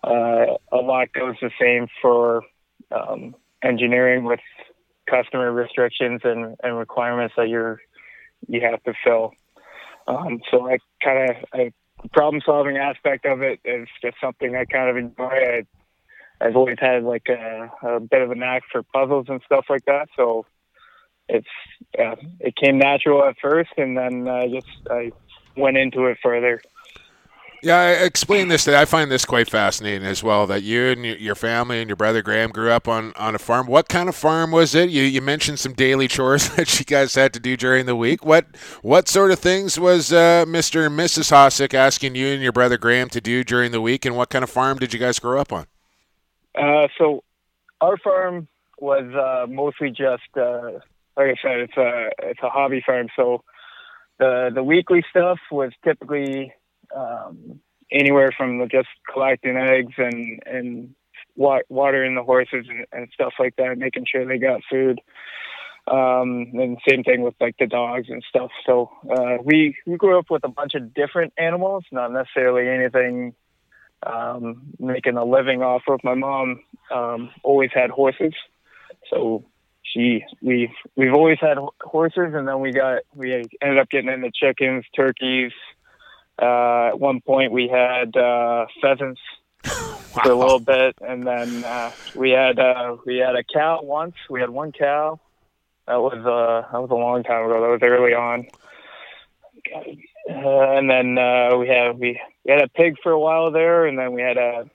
[0.05, 2.43] uh, a lot goes the same for
[2.91, 4.41] um, engineering with
[5.11, 7.81] customer restrictions and, and requirements that you're
[8.47, 9.33] you have to fill.
[10.07, 11.73] Um, so I kind of
[12.13, 15.25] problem solving aspect of it is just something I kind of enjoy.
[15.25, 15.63] I,
[16.41, 19.85] I've always had like a, a bit of a knack for puzzles and stuff like
[19.87, 20.09] that.
[20.17, 20.47] So
[21.29, 21.49] it's
[21.99, 25.13] uh, it came natural at first, and then I just I
[25.59, 26.63] went into it further.
[27.63, 28.65] Yeah, explain this.
[28.65, 30.47] To I find this quite fascinating as well.
[30.47, 33.67] That you and your family and your brother Graham grew up on, on a farm.
[33.67, 34.91] What kind of farm was it?
[34.91, 38.25] You you mentioned some daily chores that you guys had to do during the week.
[38.25, 38.47] What
[38.83, 40.87] what sort of things was uh, Mr.
[40.87, 41.31] and Mrs.
[41.31, 44.05] Hossack asking you and your brother Graham to do during the week?
[44.05, 45.67] And what kind of farm did you guys grow up on?
[46.55, 47.25] Uh, so
[47.81, 48.47] our farm
[48.79, 50.79] was uh, mostly just uh,
[51.17, 53.09] like I said, it's a it's a hobby farm.
[53.17, 53.43] So
[54.19, 56.53] the the weekly stuff was typically
[56.95, 57.61] um,
[57.91, 60.95] anywhere from just collecting eggs and and
[61.37, 65.01] wa- watering the horses and, and stuff like that, making sure they got food.
[65.87, 68.51] Um, and same thing with like the dogs and stuff.
[68.67, 73.35] So uh, we we grew up with a bunch of different animals, not necessarily anything
[74.03, 76.01] um, making a living off of.
[76.05, 76.61] My mom
[76.95, 78.35] um, always had horses,
[79.09, 79.47] so
[79.93, 84.31] she we we've always had horses, and then we got we ended up getting into
[84.35, 85.53] chickens, turkeys,
[86.41, 89.21] uh, at one point, we had uh, pheasants
[89.65, 89.71] wow.
[90.23, 94.15] for a little bit, and then uh, we had uh, we had a cow once.
[94.31, 95.19] We had one cow.
[95.87, 97.61] That was uh, that was a long time ago.
[97.61, 98.47] That was early on.
[100.31, 103.87] Uh, and then uh, we had we, we had a pig for a while there,
[103.87, 104.71] and then we had a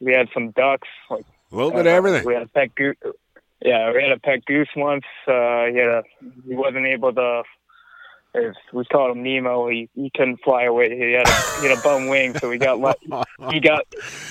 [0.00, 0.88] we had some ducks.
[1.08, 2.26] Like a little bit of everything.
[2.26, 2.96] We had a pet goose.
[3.60, 5.04] Yeah, we had a pet goose once.
[5.26, 6.02] Uh, he had a
[6.46, 7.42] he wasn't able to
[8.34, 9.68] is we called him Nemo.
[9.68, 10.96] He he couldn't fly away.
[10.96, 13.02] He had a he had a bum wing, so he got left.
[13.50, 13.84] he got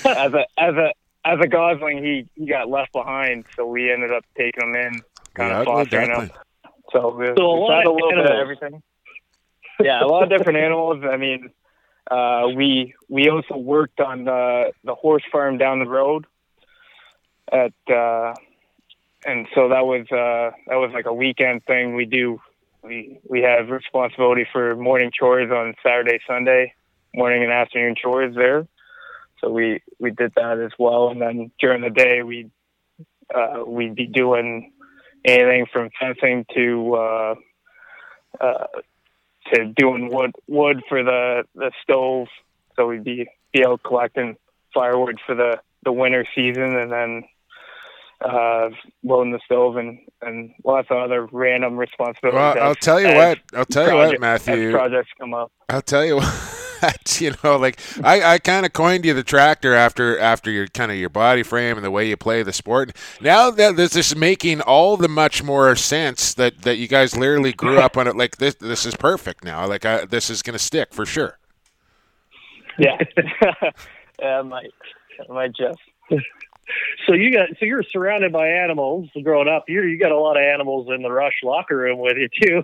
[0.06, 0.94] as a as a
[1.26, 3.46] as a Gosling, he he got left behind.
[3.56, 5.02] So we ended up taking him in,
[5.34, 6.32] kind yeah, of fostering him.
[6.92, 8.28] So we, so we a lot a little animals.
[8.28, 8.84] bit of everything.
[9.82, 11.04] Yeah, a lot of different animals.
[11.04, 11.50] I mean,
[12.10, 16.26] uh, we we also worked on the the horse farm down the road
[17.52, 17.74] at.
[17.92, 18.34] Uh,
[19.26, 21.96] and so that was uh, that was like a weekend thing.
[21.96, 22.40] We do
[22.84, 26.74] we we have responsibility for morning chores on Saturday, Sunday,
[27.14, 28.68] morning and afternoon chores there.
[29.42, 32.50] So we we did that as well, and then during the day we
[33.34, 34.72] uh, we'd be doing
[35.26, 37.36] anything from fencing to uh,
[38.40, 38.68] uh,
[39.54, 42.28] to doing wood wood for the the stove.
[42.76, 44.38] So we'd be be out collecting
[44.74, 47.24] firewood for the the winter season, and then
[48.22, 48.70] uh,
[49.04, 52.38] loading the stove and, and lots of other random responsibilities.
[52.38, 53.40] Well, I'll as- tell you what.
[53.54, 54.70] I'll tell you what, Matthew.
[54.70, 55.52] As projects come up.
[55.70, 56.16] I'll tell you
[56.80, 60.68] what, you know, like I, I kind of coined you the tractor after after your
[60.68, 62.96] kind of your body frame and the way you play the sport.
[63.22, 67.54] Now that this is making all the much more sense that that you guys literally
[67.54, 68.16] grew up on it.
[68.16, 69.68] Like this, this is perfect now.
[69.68, 71.38] Like I, this is gonna stick for sure.
[72.80, 72.98] Yeah.
[74.20, 74.72] yeah, I might,
[75.30, 75.80] I might just.
[77.06, 79.66] So you got so you're surrounded by animals growing up.
[79.70, 82.64] You you got a lot of animals in the Rush locker room with you too.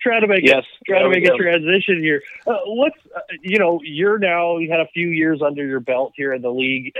[0.00, 0.64] trying to make Yes.
[0.86, 2.22] trying to make a transition here.
[2.46, 6.12] Uh, what's uh, you know you're now you had a few years under your belt
[6.16, 6.94] here in the league.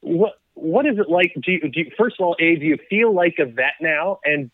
[0.00, 1.34] What what is it like?
[1.40, 4.20] Do you, do you, first of all, a do you feel like a vet now?
[4.24, 4.50] And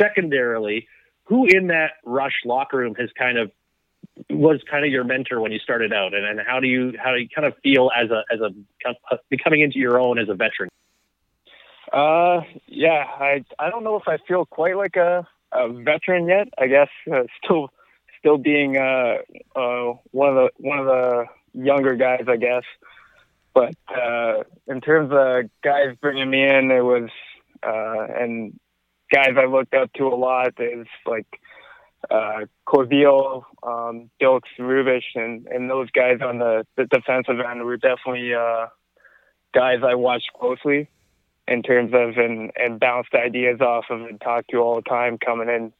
[0.00, 0.86] secondarily,
[1.24, 3.50] who in that Rush locker room has kind of
[4.28, 7.12] was kind of your mentor when you started out, and, and how do you how
[7.12, 8.50] do you kind of feel as a as a
[9.28, 10.70] becoming into your own as a veteran?
[11.92, 16.48] Uh, yeah, I I don't know if I feel quite like a, a veteran yet.
[16.58, 17.70] I guess uh, still
[18.18, 19.18] still being uh,
[19.56, 21.24] uh one of the one of the
[21.54, 22.64] younger guys, I guess.
[23.52, 27.10] But uh, in terms of guys bringing me in, it was
[27.62, 28.58] uh, and
[29.10, 31.26] guys I looked up to a lot is like
[32.08, 37.76] uh, Corbeil, um, Dilks, Rubisch, and, and those guys on the, the defensive end were
[37.76, 38.66] definitely uh,
[39.54, 40.88] guys I watched closely
[41.46, 45.18] in terms of and, and bounced ideas off of and talked to all the time
[45.18, 45.72] coming in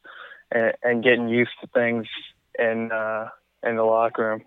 [0.51, 2.07] and, and getting used to things
[2.59, 3.29] in uh,
[3.63, 4.41] in the locker room.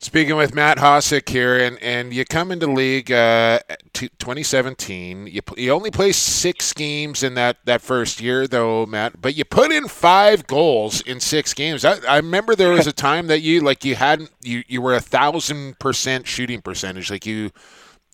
[0.00, 3.58] Speaking with Matt Hossack here, and, and you come into league uh,
[3.92, 5.26] t- 2017.
[5.26, 9.20] You, p- you only play six games in that, that first year, though, Matt.
[9.20, 11.84] But you put in five goals in six games.
[11.84, 14.94] I, I remember there was a time that you like you hadn't you, you were
[14.94, 17.10] a thousand percent shooting percentage.
[17.10, 17.50] Like you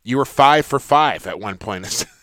[0.03, 2.07] you were five for five at one point.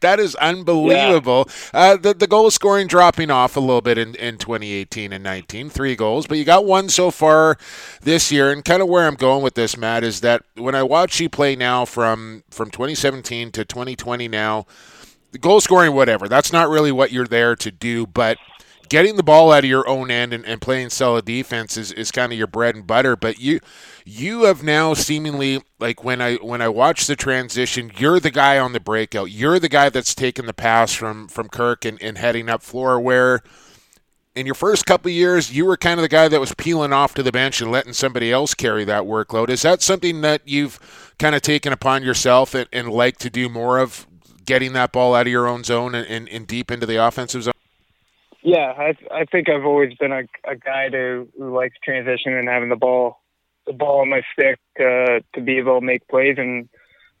[0.00, 1.48] That is unbelievable.
[1.72, 5.70] Uh, the the goal scoring dropping off a little bit in, in 2018 and 19,
[5.70, 7.58] three goals, but you got one so far
[8.02, 8.50] this year.
[8.50, 11.28] And kind of where I'm going with this, Matt, is that when I watch you
[11.28, 14.66] play now from from 2017 to 2020 now,
[15.32, 16.28] the goal scoring, whatever.
[16.28, 18.38] That's not really what you're there to do, but
[18.88, 22.10] getting the ball out of your own end and, and playing solid defense is, is
[22.10, 23.16] kind of your bread and butter.
[23.16, 23.60] But you
[24.04, 28.58] you have now seemingly like when I when I watch the transition, you're the guy
[28.58, 29.30] on the breakout.
[29.30, 33.00] You're the guy that's taking the pass from from Kirk and, and heading up floor
[33.00, 33.42] where
[34.34, 37.12] in your first couple years, you were kind of the guy that was peeling off
[37.14, 39.50] to the bench and letting somebody else carry that workload.
[39.50, 43.48] Is that something that you've kind of taken upon yourself and, and like to do
[43.48, 44.06] more of,
[44.48, 47.42] getting that ball out of your own zone and, and, and deep into the offensive
[47.42, 47.52] zone?
[48.42, 52.48] Yeah, I I think I've always been a, a guy to, who likes transition and
[52.48, 53.20] having the ball
[53.66, 56.68] the ball on my stick uh, to be able to make plays, and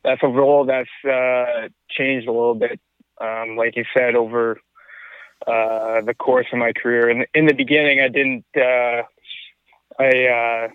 [0.04, 2.80] that's a role that's uh, changed a little bit.
[3.20, 4.60] Um, like you said, over
[5.46, 7.08] uh, the course of my career.
[7.08, 8.44] And in the beginning, I didn't.
[8.56, 9.02] Uh,
[9.98, 10.68] I, uh,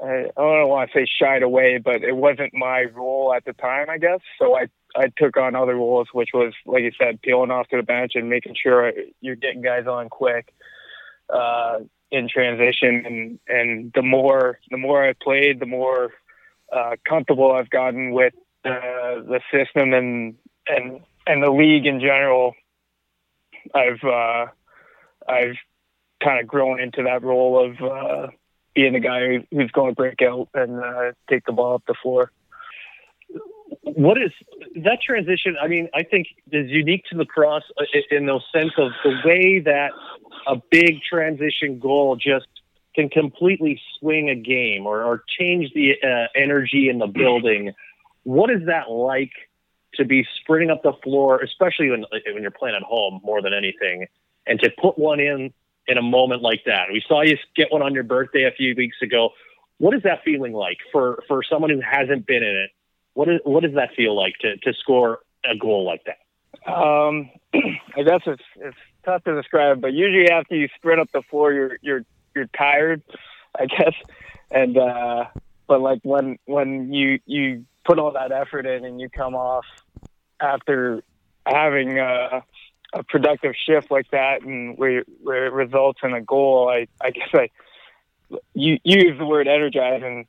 [0.00, 3.90] I don't want to say shied away, but it wasn't my role at the time,
[3.90, 4.20] I guess.
[4.38, 7.76] So I I took on other roles, which was like you said, peeling off to
[7.76, 10.54] the bench and making sure you're getting guys on quick
[11.28, 13.04] uh, in transition.
[13.06, 16.10] And and the more the more I played, the more
[16.72, 20.36] uh, comfortable I've gotten with uh, the system and
[20.68, 22.54] and and the league in general.
[23.74, 24.46] I've uh,
[25.28, 25.56] I've
[26.22, 28.28] kind of grown into that role of uh,
[28.74, 31.94] being the guy who's going to break out and uh, take the ball up the
[32.02, 32.30] floor.
[33.82, 34.32] What is
[34.82, 35.56] that transition?
[35.60, 39.60] I mean, I think is unique to lacrosse uh, in the sense of the way
[39.60, 39.92] that
[40.46, 42.46] a big transition goal just
[42.94, 47.72] can completely swing a game or, or change the uh, energy in the building.
[48.22, 49.32] What is that like
[49.94, 53.52] to be sprinting up the floor, especially when when you're playing at home more than
[53.52, 54.06] anything,
[54.46, 55.52] and to put one in
[55.86, 56.86] in a moment like that.
[56.92, 59.30] We saw you get one on your birthday a few weeks ago.
[59.78, 62.70] What is that feeling like for for someone who hasn't been in it?
[63.14, 66.72] What is what does that feel like to to score a goal like that?
[66.72, 71.22] Um, I guess it's it's tough to describe, but usually after you sprint up the
[71.30, 72.04] floor, you're you're
[72.34, 73.02] you're tired,
[73.58, 73.94] I guess,
[74.50, 75.24] and uh,
[75.66, 79.64] but like when when you you put all that effort in and you come off
[80.40, 81.02] after
[81.46, 82.42] having a,
[82.94, 87.10] a productive shift like that and where, where it results in a goal, I, I
[87.10, 87.50] guess I
[88.54, 90.02] you, use the word energize.
[90.04, 90.26] And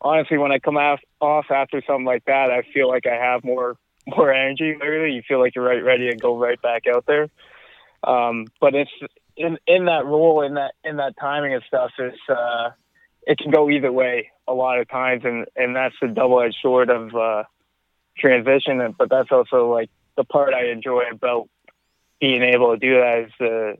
[0.00, 3.44] honestly, when I come off, off after something like that, I feel like I have
[3.44, 4.74] more more energy.
[4.78, 7.28] Literally, you feel like you're right ready to go right back out there.
[8.02, 8.90] Um, but it's
[9.36, 11.90] in in that role, in that in that timing and stuff.
[11.98, 12.70] It's uh,
[13.26, 16.56] it can go either way a lot of times, and and that's the double edged
[16.62, 17.44] sword of uh,
[18.16, 18.94] transition.
[18.96, 21.48] But that's also like the part I enjoy about
[22.20, 23.78] being able to do that is to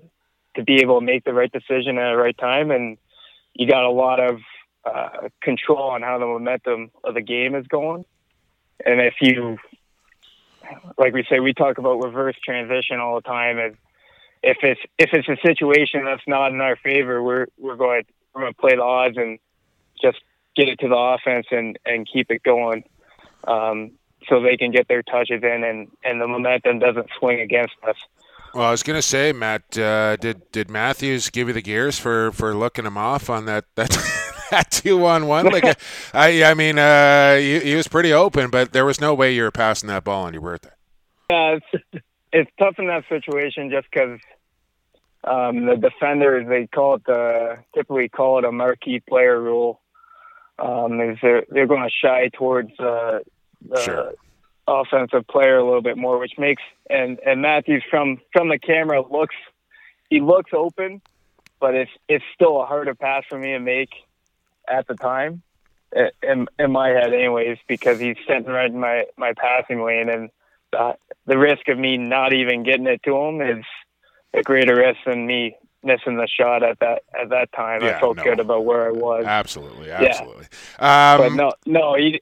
[0.57, 2.99] to be able to make the right decision at the right time, and
[3.55, 4.41] you got a lot of
[4.85, 8.05] uh, control on how the momentum of the game is going.
[8.85, 9.59] And if you,
[10.97, 13.59] like we say, we talk about reverse transition all the time.
[13.59, 13.77] And
[14.43, 18.43] if it's if it's a situation that's not in our favor, we're we're going we're
[18.43, 19.39] going to play the odds and
[20.01, 20.19] just
[20.57, 22.85] get it to the offense and and keep it going.
[23.47, 23.93] Um,
[24.29, 27.97] so they can get their touches in and, and the momentum doesn't swing against us.
[28.55, 31.99] Well, I was going to say, Matt, uh, did did Matthews give you the gears
[31.99, 33.91] for, for looking him off on that that,
[34.51, 35.47] that two on one?
[35.47, 35.75] Like, uh,
[36.15, 39.43] I I mean, uh, he, he, was pretty open, but there was no way you
[39.43, 40.71] were passing that ball on your birthday.
[41.31, 44.19] Yeah, it's, it's tough in that situation just because
[45.25, 49.81] um, the defenders they call it the typically call it a marquee player rule.
[50.59, 53.21] Um, is they're they're going to shy towards uh,
[53.69, 54.13] the sure.
[54.69, 59.03] Offensive player a little bit more, which makes and and Matthews from from the camera
[59.03, 59.35] looks
[60.11, 61.01] he looks open,
[61.61, 63.91] but it's it's still a harder pass for me to make
[64.69, 65.43] at the time
[66.23, 70.31] in in my head, anyways, because he's sitting right in my my passing lane, and
[70.73, 70.97] the,
[71.27, 73.65] the risk of me not even getting it to him is
[74.35, 77.83] a greater risk than me missing the shot at that at that time.
[77.83, 78.25] Yeah, I felt no.
[78.25, 79.25] good about where I was.
[79.25, 80.47] Absolutely, absolutely.
[80.79, 81.15] Yeah.
[81.15, 82.21] Um, but no, no, he,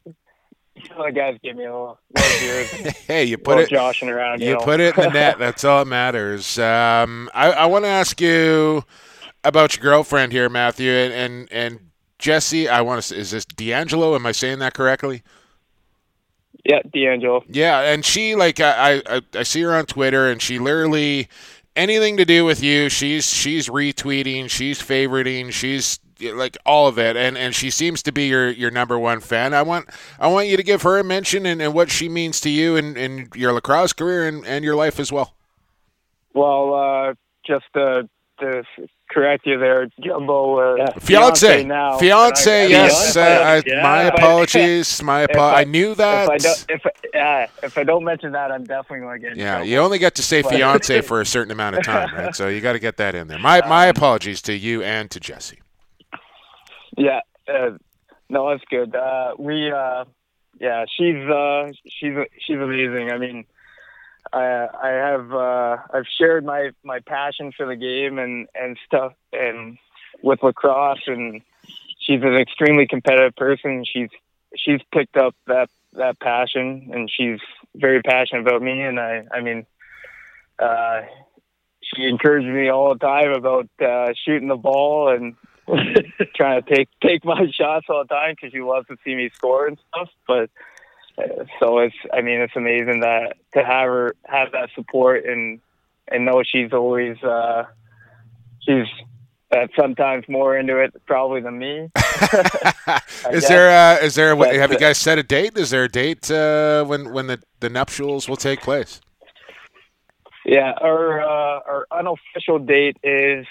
[0.96, 2.96] the guys give me a little, little beers.
[3.06, 4.40] hey, you put it joshing around.
[4.40, 4.60] You, you know.
[4.60, 5.38] put it in the net.
[5.38, 6.58] That's all that matters.
[6.58, 8.84] Um, I, I want to ask you
[9.44, 12.68] about your girlfriend here, Matthew, and and, and Jesse.
[12.68, 13.16] I want to.
[13.16, 14.14] Is this D'Angelo?
[14.14, 15.22] Am I saying that correctly?
[16.64, 17.44] Yeah, D'Angelo.
[17.48, 21.28] Yeah, and she like I, I I see her on Twitter, and she literally
[21.76, 26.00] anything to do with you, she's she's retweeting, she's favoriting, she's
[26.34, 29.52] like all of it and and she seems to be your your number one fan
[29.52, 29.86] i want
[30.18, 32.74] i want you to give her a mention and, and what she means to you
[32.76, 35.34] and, and your lacrosse career and, and your life as well
[36.34, 37.14] well uh,
[37.46, 38.08] just to,
[38.40, 38.62] to
[39.10, 40.58] correct you there, Jumbo.
[40.58, 40.90] Uh, Yeah.
[40.98, 41.96] Fiance, now.
[41.96, 43.14] fiance, I- yes.
[43.14, 43.82] Fiance, Uh, I, yeah.
[43.82, 45.02] my apologies.
[45.02, 46.24] My apo- I- I knew that.
[46.24, 49.36] If I don't, if yeah, if I don't mention that, I'm definitely going to get.
[49.36, 52.34] Yeah, you only get to say fiance for a certain amount of time, right?
[52.36, 53.38] So you got to get that in there.
[53.38, 55.60] My my apologies to you and to Jesse.
[56.96, 57.70] Yeah, uh,
[58.28, 58.94] no, that's good.
[58.94, 60.04] Uh, we, uh,
[60.60, 62.14] yeah, she's uh, she's
[62.46, 63.10] she's amazing.
[63.12, 63.44] I mean,
[64.32, 69.12] I I have uh, I've shared my my passion for the game and and stuff
[69.32, 69.78] and
[70.22, 71.42] with lacrosse, and
[71.98, 73.84] she's an extremely competitive person.
[73.84, 74.08] She's
[74.56, 77.40] she's picked up that that passion, and she's
[77.74, 78.80] very passionate about me.
[78.82, 79.66] And I I mean,
[80.58, 81.02] uh,
[81.82, 85.36] she encourages me all the time about uh, shooting the ball and
[86.36, 89.30] trying to take take my shots all the time because she loves to see me
[89.34, 90.08] score and stuff.
[90.26, 90.50] But
[91.18, 95.60] uh, so it's I mean it's amazing that to have her have that support and
[96.08, 97.64] and know she's always uh,
[98.60, 98.86] she's
[99.50, 101.88] uh, sometimes more into it probably than me.
[101.96, 102.70] is
[103.30, 103.48] guess.
[103.48, 105.56] there uh, is there But- have you guys set a date?
[105.56, 109.00] Is there a date uh, when when the, the nuptials will take place?
[110.44, 113.46] Yeah, our uh, our unofficial date is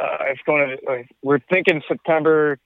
[0.00, 1.04] uh, it's going to.
[1.22, 2.58] we're thinking September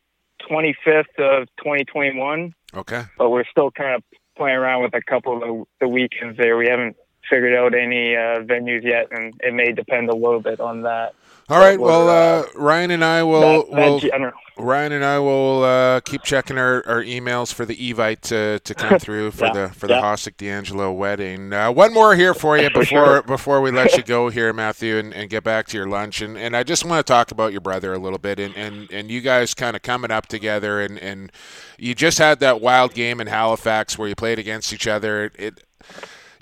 [0.51, 3.03] 25th of 2021, Okay.
[3.19, 4.03] but we're still kind of
[4.37, 6.57] playing around with a couple of the, the weekends there.
[6.57, 6.97] We haven't
[7.29, 11.15] figured out any uh, venues yet, and it may depend a little bit on that.
[11.49, 11.79] All right.
[11.79, 14.33] Well, uh, uh, Ryan and I will that, that will general.
[14.59, 18.75] Ryan and I will uh, keep checking our, our emails for the Evite to, to
[18.75, 20.01] come through for Yeah, the for the yeah.
[20.01, 21.53] Hossack D'Angelo wedding.
[21.53, 23.23] Uh, one more here for you For before sure.
[23.23, 26.21] before we let you go here, Matthew, and, and get back to your lunch.
[26.21, 28.91] And, and I just want to talk about your brother a little bit, and, and,
[28.91, 31.31] and you guys kind of coming up together, and, and
[31.79, 35.31] you just had that wild game in Halifax where you played against each other.
[35.39, 35.63] It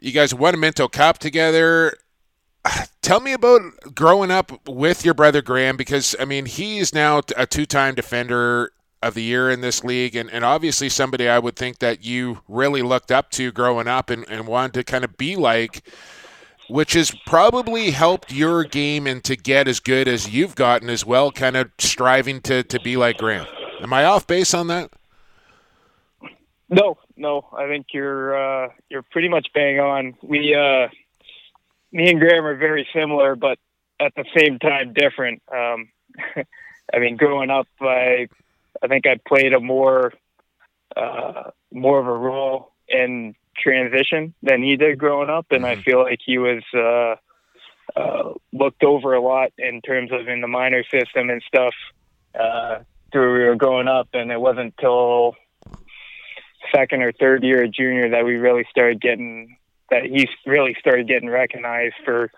[0.01, 1.95] you guys won a Minto Cup together
[3.03, 3.61] tell me about
[3.95, 8.73] growing up with your brother Graham because I mean he is now a two-time defender
[9.03, 12.41] of the year in this league and, and obviously somebody I would think that you
[12.49, 15.87] really looked up to growing up and, and wanted to kind of be like
[16.69, 21.05] which has probably helped your game and to get as good as you've gotten as
[21.05, 23.47] well kind of striving to, to be like Graham.
[23.83, 24.91] Am I off base on that?
[26.71, 27.47] No, no.
[27.57, 30.15] I think you're uh, you're pretty much bang on.
[30.23, 30.89] We, uh,
[31.95, 33.59] me and Graham are very similar, but
[34.01, 35.43] at the same time different.
[35.51, 35.89] Um,
[36.93, 38.29] I mean, growing up, I
[38.83, 40.13] I think I played a more
[40.97, 46.03] uh, more of a role in transition than he did growing up, and I feel
[46.03, 47.15] like he was uh,
[47.99, 51.75] uh, looked over a lot in terms of in the minor system and stuff
[52.39, 52.81] uh,
[53.13, 55.37] through we were growing up, and it wasn't till
[56.75, 59.57] second or third year of junior that we really started getting
[59.95, 62.31] that he really started getting recognized for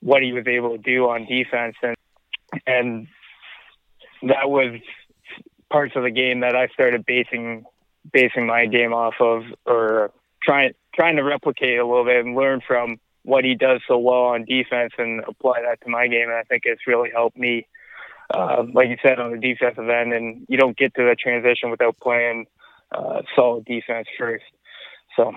[0.00, 1.74] what he was able to do on defense.
[1.82, 1.96] And
[2.66, 3.08] and
[4.22, 4.80] that was
[5.70, 7.64] parts of the game that I started basing
[8.12, 12.60] basing my game off of or trying trying to replicate a little bit and learn
[12.66, 16.28] from what he does so well on defense and apply that to my game.
[16.28, 17.66] And I think it's really helped me
[18.32, 20.12] uh, like you said on the defensive end.
[20.12, 22.46] And you don't get to the transition without playing
[22.92, 24.44] uh, solid defense first.
[25.16, 25.34] So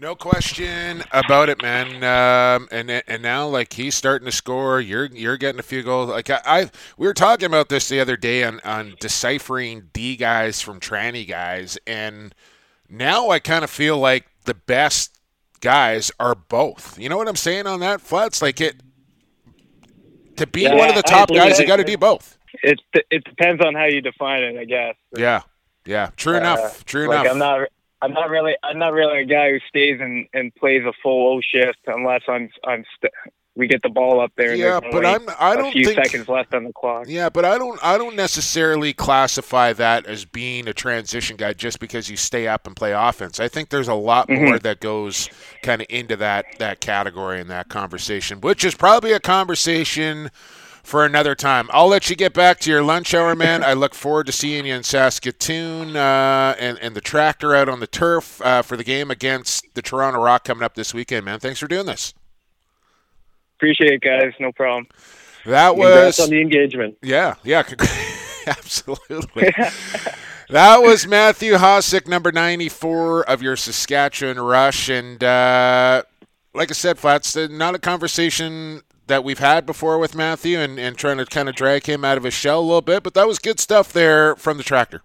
[0.00, 2.02] No question about it, man.
[2.02, 4.80] Um, and and now like he's starting to score.
[4.80, 6.08] You're you're getting a few goals.
[6.08, 10.16] Like I, I we were talking about this the other day on on deciphering D
[10.16, 12.34] guys from tranny guys, and
[12.88, 15.20] now I kind of feel like the best
[15.60, 16.98] guys are both.
[16.98, 18.00] You know what I'm saying on that?
[18.00, 18.76] Flats like it.
[20.36, 22.38] To be Yeah, one of the top guys, you got to do both.
[22.62, 22.80] it
[23.10, 24.94] it depends on how you define it, I guess.
[25.14, 25.42] Yeah,
[25.84, 26.08] yeah.
[26.16, 26.86] True Uh, enough.
[26.86, 27.32] True like enough.
[27.32, 27.68] I'm not
[28.02, 31.36] I'm not really I'm not really a guy who stays and, and plays a full
[31.36, 33.12] O shift unless I'm I'm st-
[33.56, 34.52] we get the ball up there.
[34.52, 35.28] And yeah, but I'm.
[35.38, 36.02] I a don't few think.
[36.04, 37.06] seconds left on the clock.
[37.08, 41.80] Yeah, but I don't I don't necessarily classify that as being a transition guy just
[41.80, 43.40] because you stay up and play offense.
[43.40, 44.46] I think there's a lot Mhm.
[44.46, 45.28] more that goes
[45.62, 50.30] kind of into that that category and that conversation, which is probably a conversation
[50.90, 51.68] for another time.
[51.72, 53.62] I'll let you get back to your lunch hour, man.
[53.62, 57.78] I look forward to seeing you in Saskatoon uh, and and the tractor out on
[57.78, 61.38] the turf uh, for the game against the Toronto Rock coming up this weekend, man.
[61.38, 62.12] Thanks for doing this.
[63.56, 64.32] Appreciate it, guys.
[64.40, 64.88] No problem.
[65.46, 66.98] That Congrats was on the engagement.
[67.02, 67.62] Yeah, yeah,
[68.46, 69.54] absolutely.
[70.50, 74.88] that was Matthew Hossack, number 94 of your Saskatchewan Rush.
[74.88, 76.02] And uh,
[76.52, 80.96] like I said, Flats, not a conversation that we've had before with Matthew and, and
[80.96, 83.26] trying to kind of drag him out of his shell a little bit, but that
[83.26, 85.02] was good stuff there from the tractor.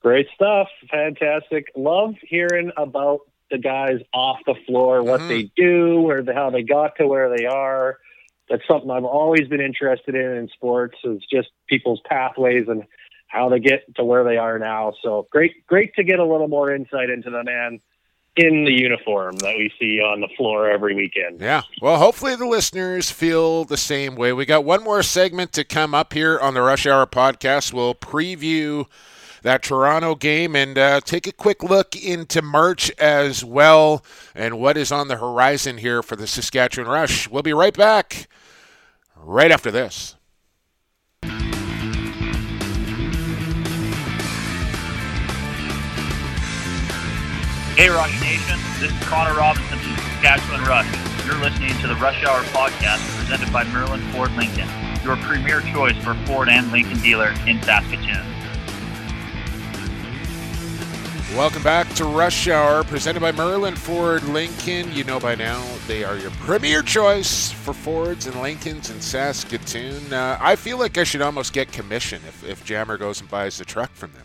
[0.00, 0.68] Great stuff.
[0.90, 1.72] Fantastic.
[1.74, 3.20] Love hearing about
[3.50, 5.28] the guys off the floor, what Mhm.
[5.28, 7.98] they do, or the, how they got to where they are.
[8.50, 12.84] that's something I've always been interested in in sports is just people's pathways and
[13.28, 14.92] how they get to where they are now.
[15.02, 17.80] So great, great to get a little more insight into the man
[18.36, 21.40] in the uniform that we see on the floor every weekend.
[21.40, 21.62] Yeah.
[21.80, 24.32] Well, hopefully the listeners feel the same way.
[24.32, 27.72] We got one more segment to come up here on the Rush Hour podcast.
[27.72, 28.86] We'll preview
[29.42, 34.04] that Toronto game and uh, take a quick look into March as well
[34.34, 37.28] and what is on the horizon here for the Saskatchewan Rush.
[37.28, 38.26] We'll be right back
[39.16, 40.16] right after this.
[47.76, 48.60] Hey, Rush Nation.
[48.78, 50.86] This is Connor Robinson from Saskatchewan Rush.
[51.26, 54.68] You're listening to the Rush Hour podcast presented by Merlin Ford Lincoln,
[55.02, 58.24] your premier choice for Ford and Lincoln dealer in Saskatoon.
[61.36, 64.92] Welcome back to Rush Hour, presented by Merlin Ford Lincoln.
[64.92, 70.12] You know by now they are your premier choice for Fords and Lincolns in Saskatoon.
[70.12, 73.58] Uh, I feel like I should almost get commission if, if Jammer goes and buys
[73.58, 74.23] the truck from them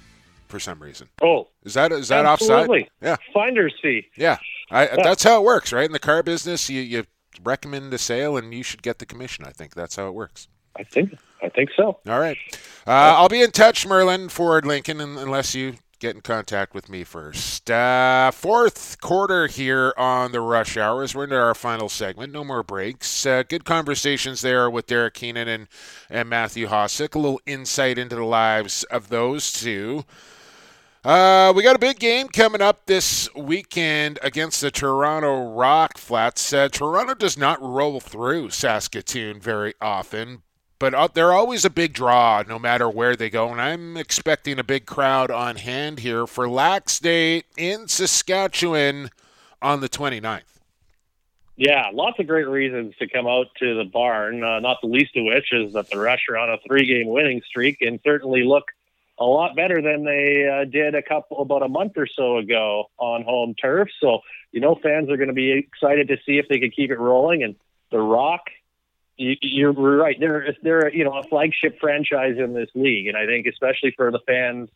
[0.49, 1.09] for some reason.
[1.21, 2.81] Oh, is that is that absolutely.
[2.81, 2.91] offside?
[3.01, 4.07] Yeah, finder's fee.
[4.17, 4.37] Yeah,
[4.69, 4.95] I, yeah.
[5.03, 5.85] that's how it works, right?
[5.85, 7.05] In the car business, you you
[7.43, 9.45] recommend a sale, and you should get the commission.
[9.45, 10.47] I think that's how it works.
[10.75, 11.99] I think I think so.
[12.07, 12.37] All right,
[12.85, 17.03] uh, I'll be in touch, Merlin Ford Lincoln, unless you get in contact with me
[17.03, 17.69] first.
[17.69, 21.13] Uh, fourth quarter here on the rush hours.
[21.13, 22.31] We're into our final segment.
[22.31, 23.25] No more breaks.
[23.25, 25.67] Uh, good conversations there with Derek Keenan and,
[26.09, 27.15] and Matthew Hossack.
[27.15, 30.05] A little insight into the lives of those two.
[31.09, 36.53] Uh, we got a big game coming up this weekend against the Toronto Rock Flats.
[36.53, 40.43] Uh, Toronto does not roll through Saskatoon very often,
[40.77, 43.49] but uh, they're always a big draw no matter where they go.
[43.49, 49.09] And I'm expecting a big crowd on hand here for Lax Day in Saskatchewan
[49.63, 50.43] on the 29th.
[51.55, 55.17] Yeah, lots of great reasons to come out to the barn, uh, not the least
[55.17, 58.43] of which is that the Rush are on a three game winning streak and certainly
[58.43, 58.65] look
[59.19, 62.85] a lot better than they uh, did a couple about a month or so ago
[62.97, 63.89] on home turf.
[64.01, 64.19] So
[64.51, 66.99] you know, fans are going to be excited to see if they can keep it
[66.99, 67.43] rolling.
[67.43, 67.55] And
[67.91, 68.41] the Rock,
[69.17, 73.25] you, you're right, they're they're you know a flagship franchise in this league, and I
[73.25, 74.69] think especially for the fans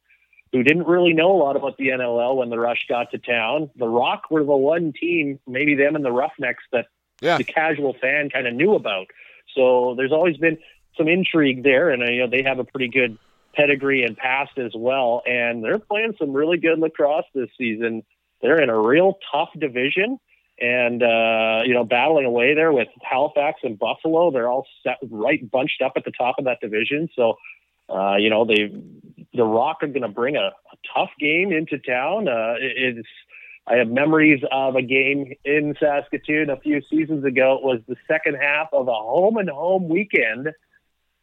[0.52, 3.72] who didn't really know a lot about the NLL when the Rush got to town,
[3.76, 6.86] the Rock were the one team, maybe them and the Roughnecks, that
[7.22, 7.38] yeah.
[7.38, 9.08] the casual fan kind of knew about.
[9.56, 10.60] So there's always been
[10.98, 13.18] some intrigue there, and uh, you know they have a pretty good
[13.54, 15.22] pedigree and past as well.
[15.26, 18.04] And they're playing some really good lacrosse this season.
[18.41, 20.20] They're in a real tough division
[20.60, 24.32] and, uh, you know, battling away there with Halifax and Buffalo.
[24.32, 27.10] They're all set right bunched up at the top of that division.
[27.16, 27.36] So,
[27.89, 28.72] uh, you know, they,
[29.34, 32.28] the Rock are going to bring a, a, tough game into town.
[32.28, 33.08] Uh, it, it's,
[33.66, 37.58] I have memories of a game in Saskatoon a few seasons ago.
[37.58, 40.49] It was the second half of a home and home weekend.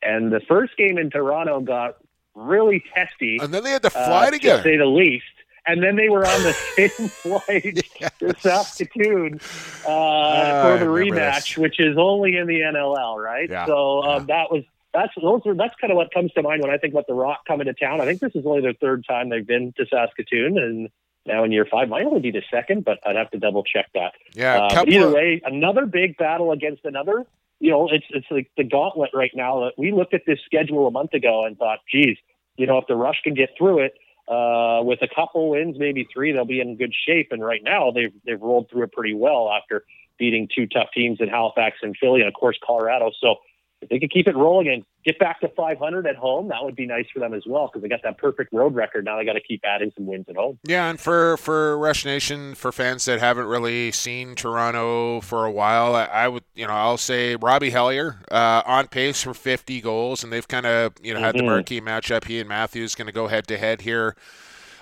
[0.03, 1.97] And the first game in Toronto got
[2.41, 3.39] really testy.
[3.41, 5.25] And then they had to fly uh, together, to say the least.
[5.67, 8.11] And then they were on the same flight yes.
[8.19, 9.41] to Saskatoon
[9.87, 11.59] uh, uh, for the rematch, this.
[11.59, 13.49] which is only in the NLL, right?
[13.49, 13.67] Yeah.
[13.67, 14.37] So um, yeah.
[14.37, 16.95] that was that's those are that's kind of what comes to mind when I think
[16.95, 18.01] about the Rock coming to town.
[18.01, 20.89] I think this is only their third time they've been to Saskatoon, and
[21.27, 23.87] now in year five might only be the second, but I'd have to double check
[23.95, 24.15] that.
[24.33, 24.67] Yeah.
[24.67, 25.13] Uh, either of...
[25.13, 27.27] way, another big battle against another.
[27.61, 29.61] You know, it's it's like the gauntlet right now.
[29.61, 32.17] That we looked at this schedule a month ago and thought, geez,
[32.61, 33.95] you know, if the Rush can get through it
[34.29, 37.29] uh, with a couple wins, maybe three, they'll be in good shape.
[37.31, 39.85] And right now, they've they've rolled through it pretty well after
[40.19, 43.13] beating two tough teams in Halifax and Philly, and of course Colorado.
[43.19, 43.37] So
[43.83, 46.77] if they could keep it rolling and get back to 500 at home, that would
[46.77, 49.05] be nice for them as well because they got that perfect road record.
[49.05, 50.59] Now they got to keep adding some wins at home.
[50.65, 55.51] Yeah, and for for Rush Nation, for fans that haven't really seen Toronto for a
[55.51, 59.81] while, I, I would you know I'll say Robbie Hellyer uh, on pace for 50
[59.81, 61.25] goals, and they've kind of you know mm-hmm.
[61.25, 61.49] had the mm-hmm.
[61.49, 62.25] marquee matchup.
[62.25, 64.15] He and Matthews going to go head to head here.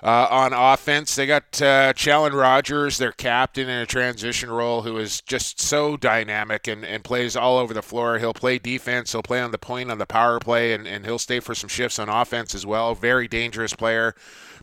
[0.03, 4.96] Uh, on offense, they got uh, Challen Rogers, their captain in a transition role, who
[4.99, 8.18] is just so dynamic and, and plays all over the floor.
[8.18, 11.18] He'll play defense, he'll play on the point on the power play, and, and he'll
[11.18, 12.94] stay for some shifts on offense as well.
[12.94, 14.14] Very dangerous player.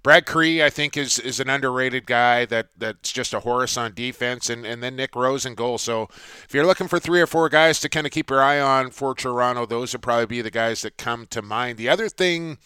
[0.06, 3.96] Brad Kri, I think, is is an underrated guy that that's just a horse on
[3.96, 5.80] defense, and, and then Nick Rose in goal.
[5.80, 6.04] So
[6.44, 8.92] if you're looking for three or four guys to kind of keep your eye on
[8.92, 11.80] for Toronto, those would probably be the guys that come to mind.
[11.80, 12.60] The other thing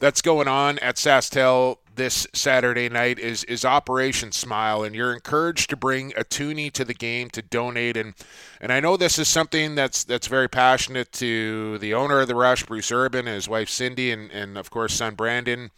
[0.00, 5.70] that's going on at SaskTel this Saturday night is is Operation Smile, and you're encouraged
[5.70, 7.96] to bring a toonie to the game to donate.
[7.96, 8.14] and
[8.60, 12.34] And I know this is something that's that's very passionate to the owner of the
[12.34, 15.70] Rush, Bruce Urban, and his wife Cindy, and and of course son Brandon.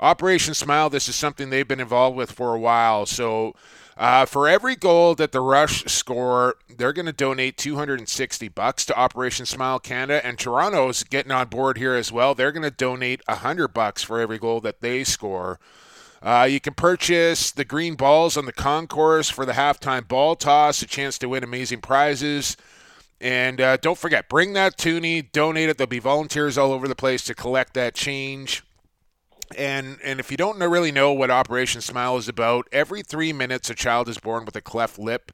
[0.00, 3.06] Operation Smile, this is something they've been involved with for a while.
[3.06, 3.54] So
[3.96, 8.98] Uh, for every goal that the Rush score, they're going to donate 260 bucks to
[8.98, 12.34] Operation Smile Canada, and Toronto's getting on board here as well.
[12.34, 15.58] They're going to donate 100 bucks for every goal that they score.
[16.22, 20.82] Uh, you can purchase the green balls on the concourse for the halftime ball toss,
[20.82, 22.56] a chance to win amazing prizes.
[23.18, 25.78] And uh, don't forget, bring that toonie, donate it.
[25.78, 28.62] There'll be volunteers all over the place to collect that change.
[29.56, 33.70] And and if you don't really know what Operation Smile is about, every three minutes
[33.70, 35.32] a child is born with a cleft lip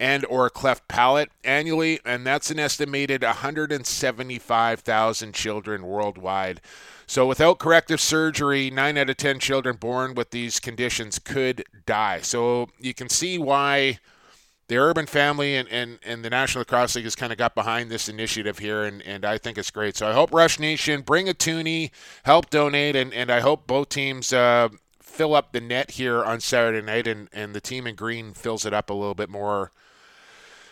[0.00, 6.60] and or a cleft palate annually, and that's an estimated 175,000 children worldwide.
[7.06, 12.20] So without corrective surgery, nine out of ten children born with these conditions could die.
[12.22, 13.98] So you can see why
[14.72, 17.90] the Urban family and, and, and the National Lacrosse League has kind of got behind
[17.90, 19.98] this initiative here, and, and I think it's great.
[19.98, 21.90] So I hope Rush Nation bring a toonie,
[22.22, 26.40] help donate, and, and I hope both teams uh, fill up the net here on
[26.40, 29.72] Saturday night, and, and the team in green fills it up a little bit more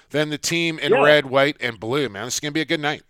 [0.08, 1.02] than the team in yeah.
[1.02, 2.08] red, white, and blue.
[2.08, 3.02] Man, this is going to be a good night.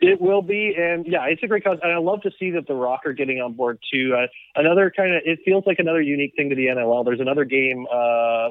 [0.00, 2.66] It will be, and yeah, it's a great cause, and I love to see that
[2.66, 4.16] the Rock are getting on board too.
[4.16, 7.04] Uh, another kind of, it feels like another unique thing to the NLL.
[7.04, 8.48] There's another game uh,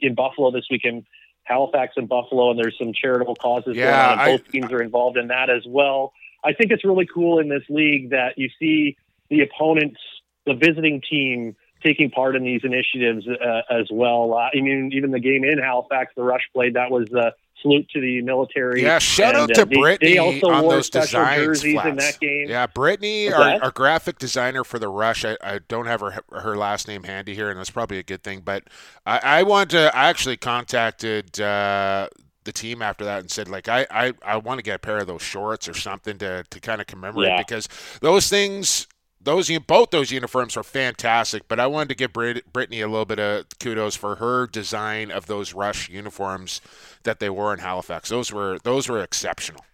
[0.00, 1.04] in Buffalo this weekend,
[1.44, 4.10] Halifax and Buffalo, and there's some charitable causes yeah, going on.
[4.10, 6.12] And both I, teams are involved in that as well.
[6.44, 8.96] I think it's really cool in this league that you see
[9.30, 10.00] the opponents,
[10.46, 14.34] the visiting team, taking part in these initiatives uh, as well.
[14.34, 17.30] Uh, I mean, even the game in Halifax, the Rush played, that was uh,
[17.62, 18.82] salute to the military.
[18.82, 21.88] Yeah, shout and, out to uh, Brittany they, also on those designs jerseys flats.
[21.88, 22.46] in that game.
[22.48, 25.24] Yeah, Brittany, our, our, graphic designer for the Rush.
[25.24, 28.22] I, I don't have her her last name handy here, and that's probably a good
[28.22, 28.42] thing.
[28.44, 28.64] But
[29.06, 29.96] I, I want to.
[29.96, 31.40] I actually contacted.
[31.40, 32.08] Uh,
[32.44, 34.98] the team after that and said like I, I, I want to get a pair
[34.98, 37.38] of those shorts or something to, to kind of commemorate yeah.
[37.38, 37.68] because
[38.00, 38.88] those things
[39.24, 43.04] those both those uniforms are fantastic, but I wanted to give Brit- Brittany a little
[43.04, 46.60] bit of kudos for her design of those Rush uniforms
[47.04, 48.08] that they wore in Halifax.
[48.08, 49.64] Those were those were exceptional.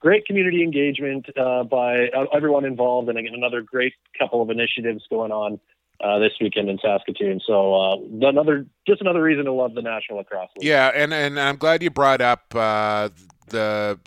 [0.00, 5.04] Great community engagement uh, by uh, everyone involved, and again, another great couple of initiatives
[5.10, 5.58] going on
[6.04, 7.40] uh, this weekend in Saskatoon.
[7.46, 10.68] So uh, another just another reason to love the National Lacrosse League.
[10.68, 13.08] Yeah, and and I'm glad you brought up uh,
[13.48, 13.98] the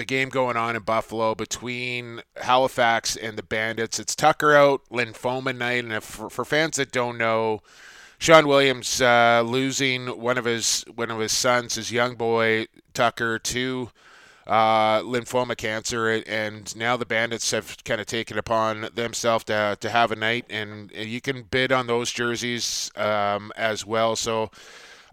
[0.00, 4.00] the game going on in Buffalo between Halifax and the Bandits.
[4.00, 7.60] It's Tucker out lymphoma night, and if, for, for fans that don't know,
[8.18, 13.38] Shawn Williams uh, losing one of his one of his sons, his young boy Tucker,
[13.38, 13.90] to
[14.46, 19.90] uh, lymphoma cancer, and now the Bandits have kind of taken upon themselves to to
[19.90, 24.16] have a night, and you can bid on those jerseys um, as well.
[24.16, 24.50] So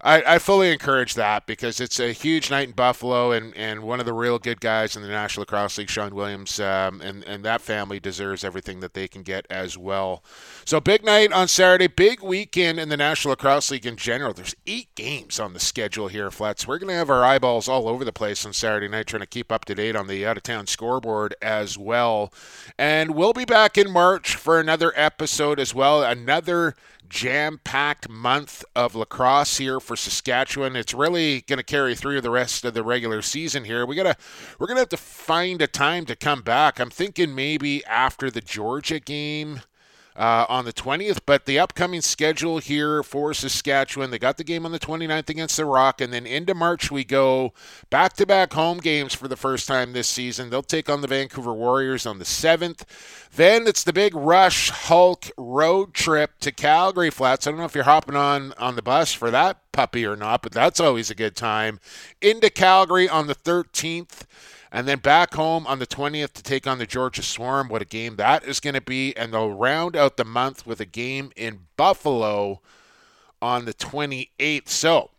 [0.00, 3.98] I, I fully encourage that because it's a huge night in Buffalo, and, and one
[3.98, 7.44] of the real good guys in the National Lacrosse League, Shawn Williams, um, and, and
[7.44, 10.22] that family deserves everything that they can get as well.
[10.64, 14.32] So, big night on Saturday, big weekend in the National Lacrosse League in general.
[14.32, 16.66] There's eight games on the schedule here, Flats.
[16.66, 19.26] We're going to have our eyeballs all over the place on Saturday night, trying to
[19.26, 22.32] keep up to date on the out of town scoreboard as well.
[22.78, 26.76] And we'll be back in March for another episode as well, another
[27.08, 30.76] jam packed month of lacrosse here for Saskatchewan.
[30.76, 33.86] It's really going to carry through the rest of the regular season here.
[33.86, 34.16] We gotta
[34.58, 36.78] we're gonna have to find a time to come back.
[36.78, 39.62] I'm thinking maybe after the Georgia game
[40.18, 41.20] uh, on the 20th.
[41.24, 45.56] But the upcoming schedule here for Saskatchewan, they got the game on the 29th against
[45.56, 47.54] the Rock, and then into March we go
[47.88, 50.50] back to back home games for the first time this season.
[50.50, 52.82] They'll take on the Vancouver Warriors on the 7th.
[53.34, 57.46] Then it's the big Rush Hulk road trip to Calgary Flats.
[57.46, 60.42] I don't know if you're hopping on on the bus for that puppy or not,
[60.42, 61.78] but that's always a good time.
[62.20, 64.24] Into Calgary on the 13th
[64.70, 67.68] and then back home on the 20th to take on the Georgia Swarm.
[67.68, 69.16] What a game that is going to be.
[69.16, 72.60] And they'll round out the month with a game in Buffalo
[73.40, 74.68] on the 28th.
[74.68, 75.10] So,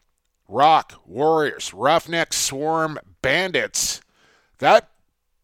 [0.48, 4.02] Rock, Warriors, Roughnecks, Swarm, Bandits.
[4.60, 4.90] That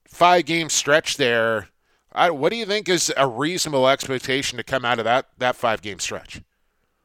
[0.07, 1.69] five game stretch there,
[2.11, 5.55] I, what do you think is a reasonable expectation to come out of that, that
[5.55, 6.41] five game stretch?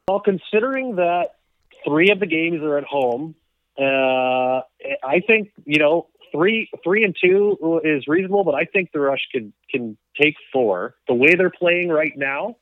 [0.09, 1.37] Well, considering that
[1.85, 3.35] three of the games are at home,
[3.79, 4.63] uh,
[5.03, 9.27] I think, you know, three three and two is reasonable, but I think the Rush
[9.33, 10.95] can can take four.
[11.09, 12.57] The way they're playing right now,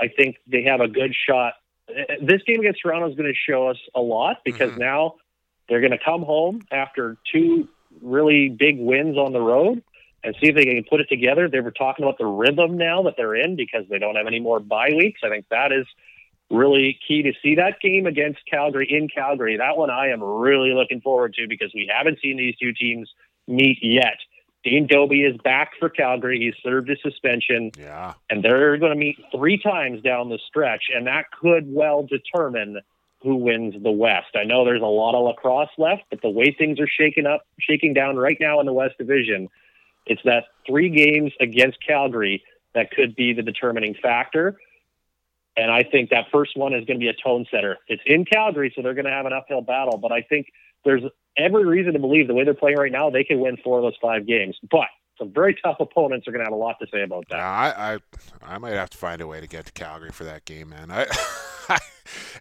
[0.00, 1.54] I think they have a good shot.
[2.20, 4.80] This game against Toronto is going to show us a lot because mm-hmm.
[4.80, 5.14] now
[5.68, 7.68] they're going to come home after two
[8.00, 9.82] really big wins on the road
[10.24, 11.48] and see if they can put it together.
[11.48, 14.40] They were talking about the rhythm now that they're in because they don't have any
[14.40, 15.20] more bye weeks.
[15.24, 15.86] I think that is
[16.52, 19.56] really key to see that game against Calgary in Calgary.
[19.56, 23.10] That one I am really looking forward to because we haven't seen these two teams
[23.48, 24.18] meet yet.
[24.62, 26.38] Dane Dobbie is back for Calgary.
[26.38, 27.72] He's served his suspension.
[27.76, 28.14] Yeah.
[28.30, 32.80] And they're going to meet three times down the stretch, and that could well determine
[33.22, 34.36] who wins the West.
[34.36, 37.42] I know there's a lot of lacrosse left, but the way things are shaking up,
[37.58, 39.48] shaking down right now in the West Division,
[40.06, 42.42] it's that three games against Calgary
[42.74, 44.56] that could be the determining factor.
[45.56, 47.76] And I think that first one is going to be a tone setter.
[47.88, 49.98] It's in Calgary, so they're going to have an uphill battle.
[49.98, 50.46] But I think
[50.84, 51.02] there's
[51.36, 53.82] every reason to believe the way they're playing right now, they can win four of
[53.84, 54.56] those five games.
[54.70, 54.86] But
[55.18, 57.38] some very tough opponents are going to have a lot to say about that.
[57.38, 57.98] I,
[58.42, 60.70] I, I might have to find a way to get to Calgary for that game,
[60.70, 60.90] man.
[60.90, 61.06] I,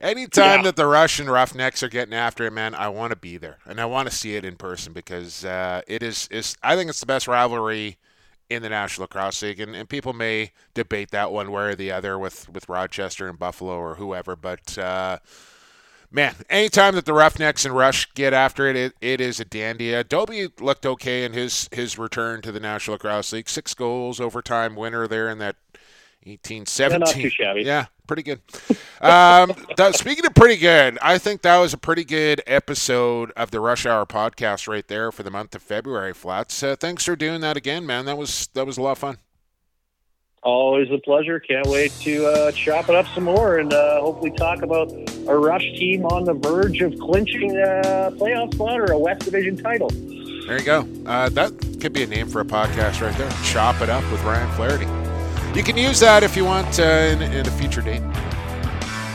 [0.02, 0.64] anytime Yeah.
[0.64, 3.58] that the Rush and Roughnecks are getting after it, man, I want to be there
[3.66, 6.56] and I want to see it in person because uh, it is, is.
[6.64, 7.98] I think it's the best rivalry
[8.52, 11.92] in the National Lacrosse League, and, and people may debate that one way or the
[11.92, 14.78] other with with Rochester and Buffalo or whoever, but.
[14.78, 15.20] Uh,
[16.14, 19.94] Man, anytime that the Roughnecks and Rush get after it, it, it is a dandy.
[19.94, 23.48] Adobe looked okay in his his return to the National Lacrosse League.
[23.48, 25.56] Six goals, overtime winner there in that
[26.26, 27.00] 18 17.
[27.00, 27.62] Yeah, not too shabby.
[27.62, 28.42] Yeah, pretty good.
[29.00, 33.52] um, that, speaking of pretty good, I think that was a pretty good episode of
[33.52, 36.14] the Rush Hour podcast right there for the month of February.
[36.14, 38.04] Flats, uh, thanks for doing that again, man.
[38.04, 39.18] That was that was a lot of fun.
[40.44, 41.40] Always a pleasure.
[41.40, 45.38] Can't wait to uh, chop it up some more and uh, hopefully talk about a
[45.38, 49.90] Rush team on the verge of clinching a playoff spot or a West Division title.
[49.90, 50.86] There you go.
[51.06, 53.32] Uh, that could be a name for a podcast right there.
[53.46, 55.01] Chop it up with Ryan Flaherty.
[55.54, 58.02] You can use that if you want uh, in, in a future date.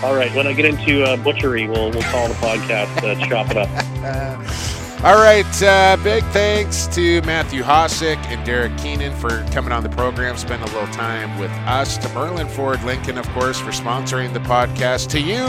[0.03, 3.51] All right, when I get into uh, butchery, we'll we'll call the podcast uh, "Chop
[3.51, 4.67] It Up."
[5.05, 5.63] All right.
[5.63, 10.69] Uh, big thanks to Matthew Hossack and Derek Keenan for coming on the program, spending
[10.69, 11.99] a little time with us.
[11.99, 15.09] To Merlin Ford Lincoln, of course, for sponsoring the podcast.
[15.11, 15.45] To you,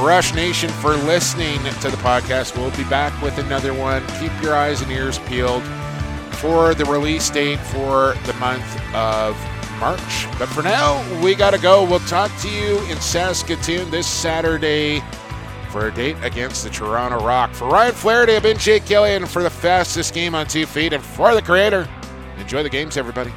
[0.00, 2.56] Rush Nation, for listening to the podcast.
[2.56, 4.06] We'll be back with another one.
[4.20, 5.64] Keep your eyes and ears peeled
[6.34, 9.36] for the release date for the month of
[9.78, 10.26] March.
[10.38, 11.84] But for now, we got to go.
[11.84, 15.02] We'll talk to you in Saskatoon this Saturday
[15.70, 17.52] for a date against the Toronto Rock.
[17.52, 20.92] For Ryan Flaherty, I've been Jake Elliott, and for the fastest game on two feet,
[20.92, 21.88] and for the creator,
[22.38, 23.32] enjoy the games, everybody.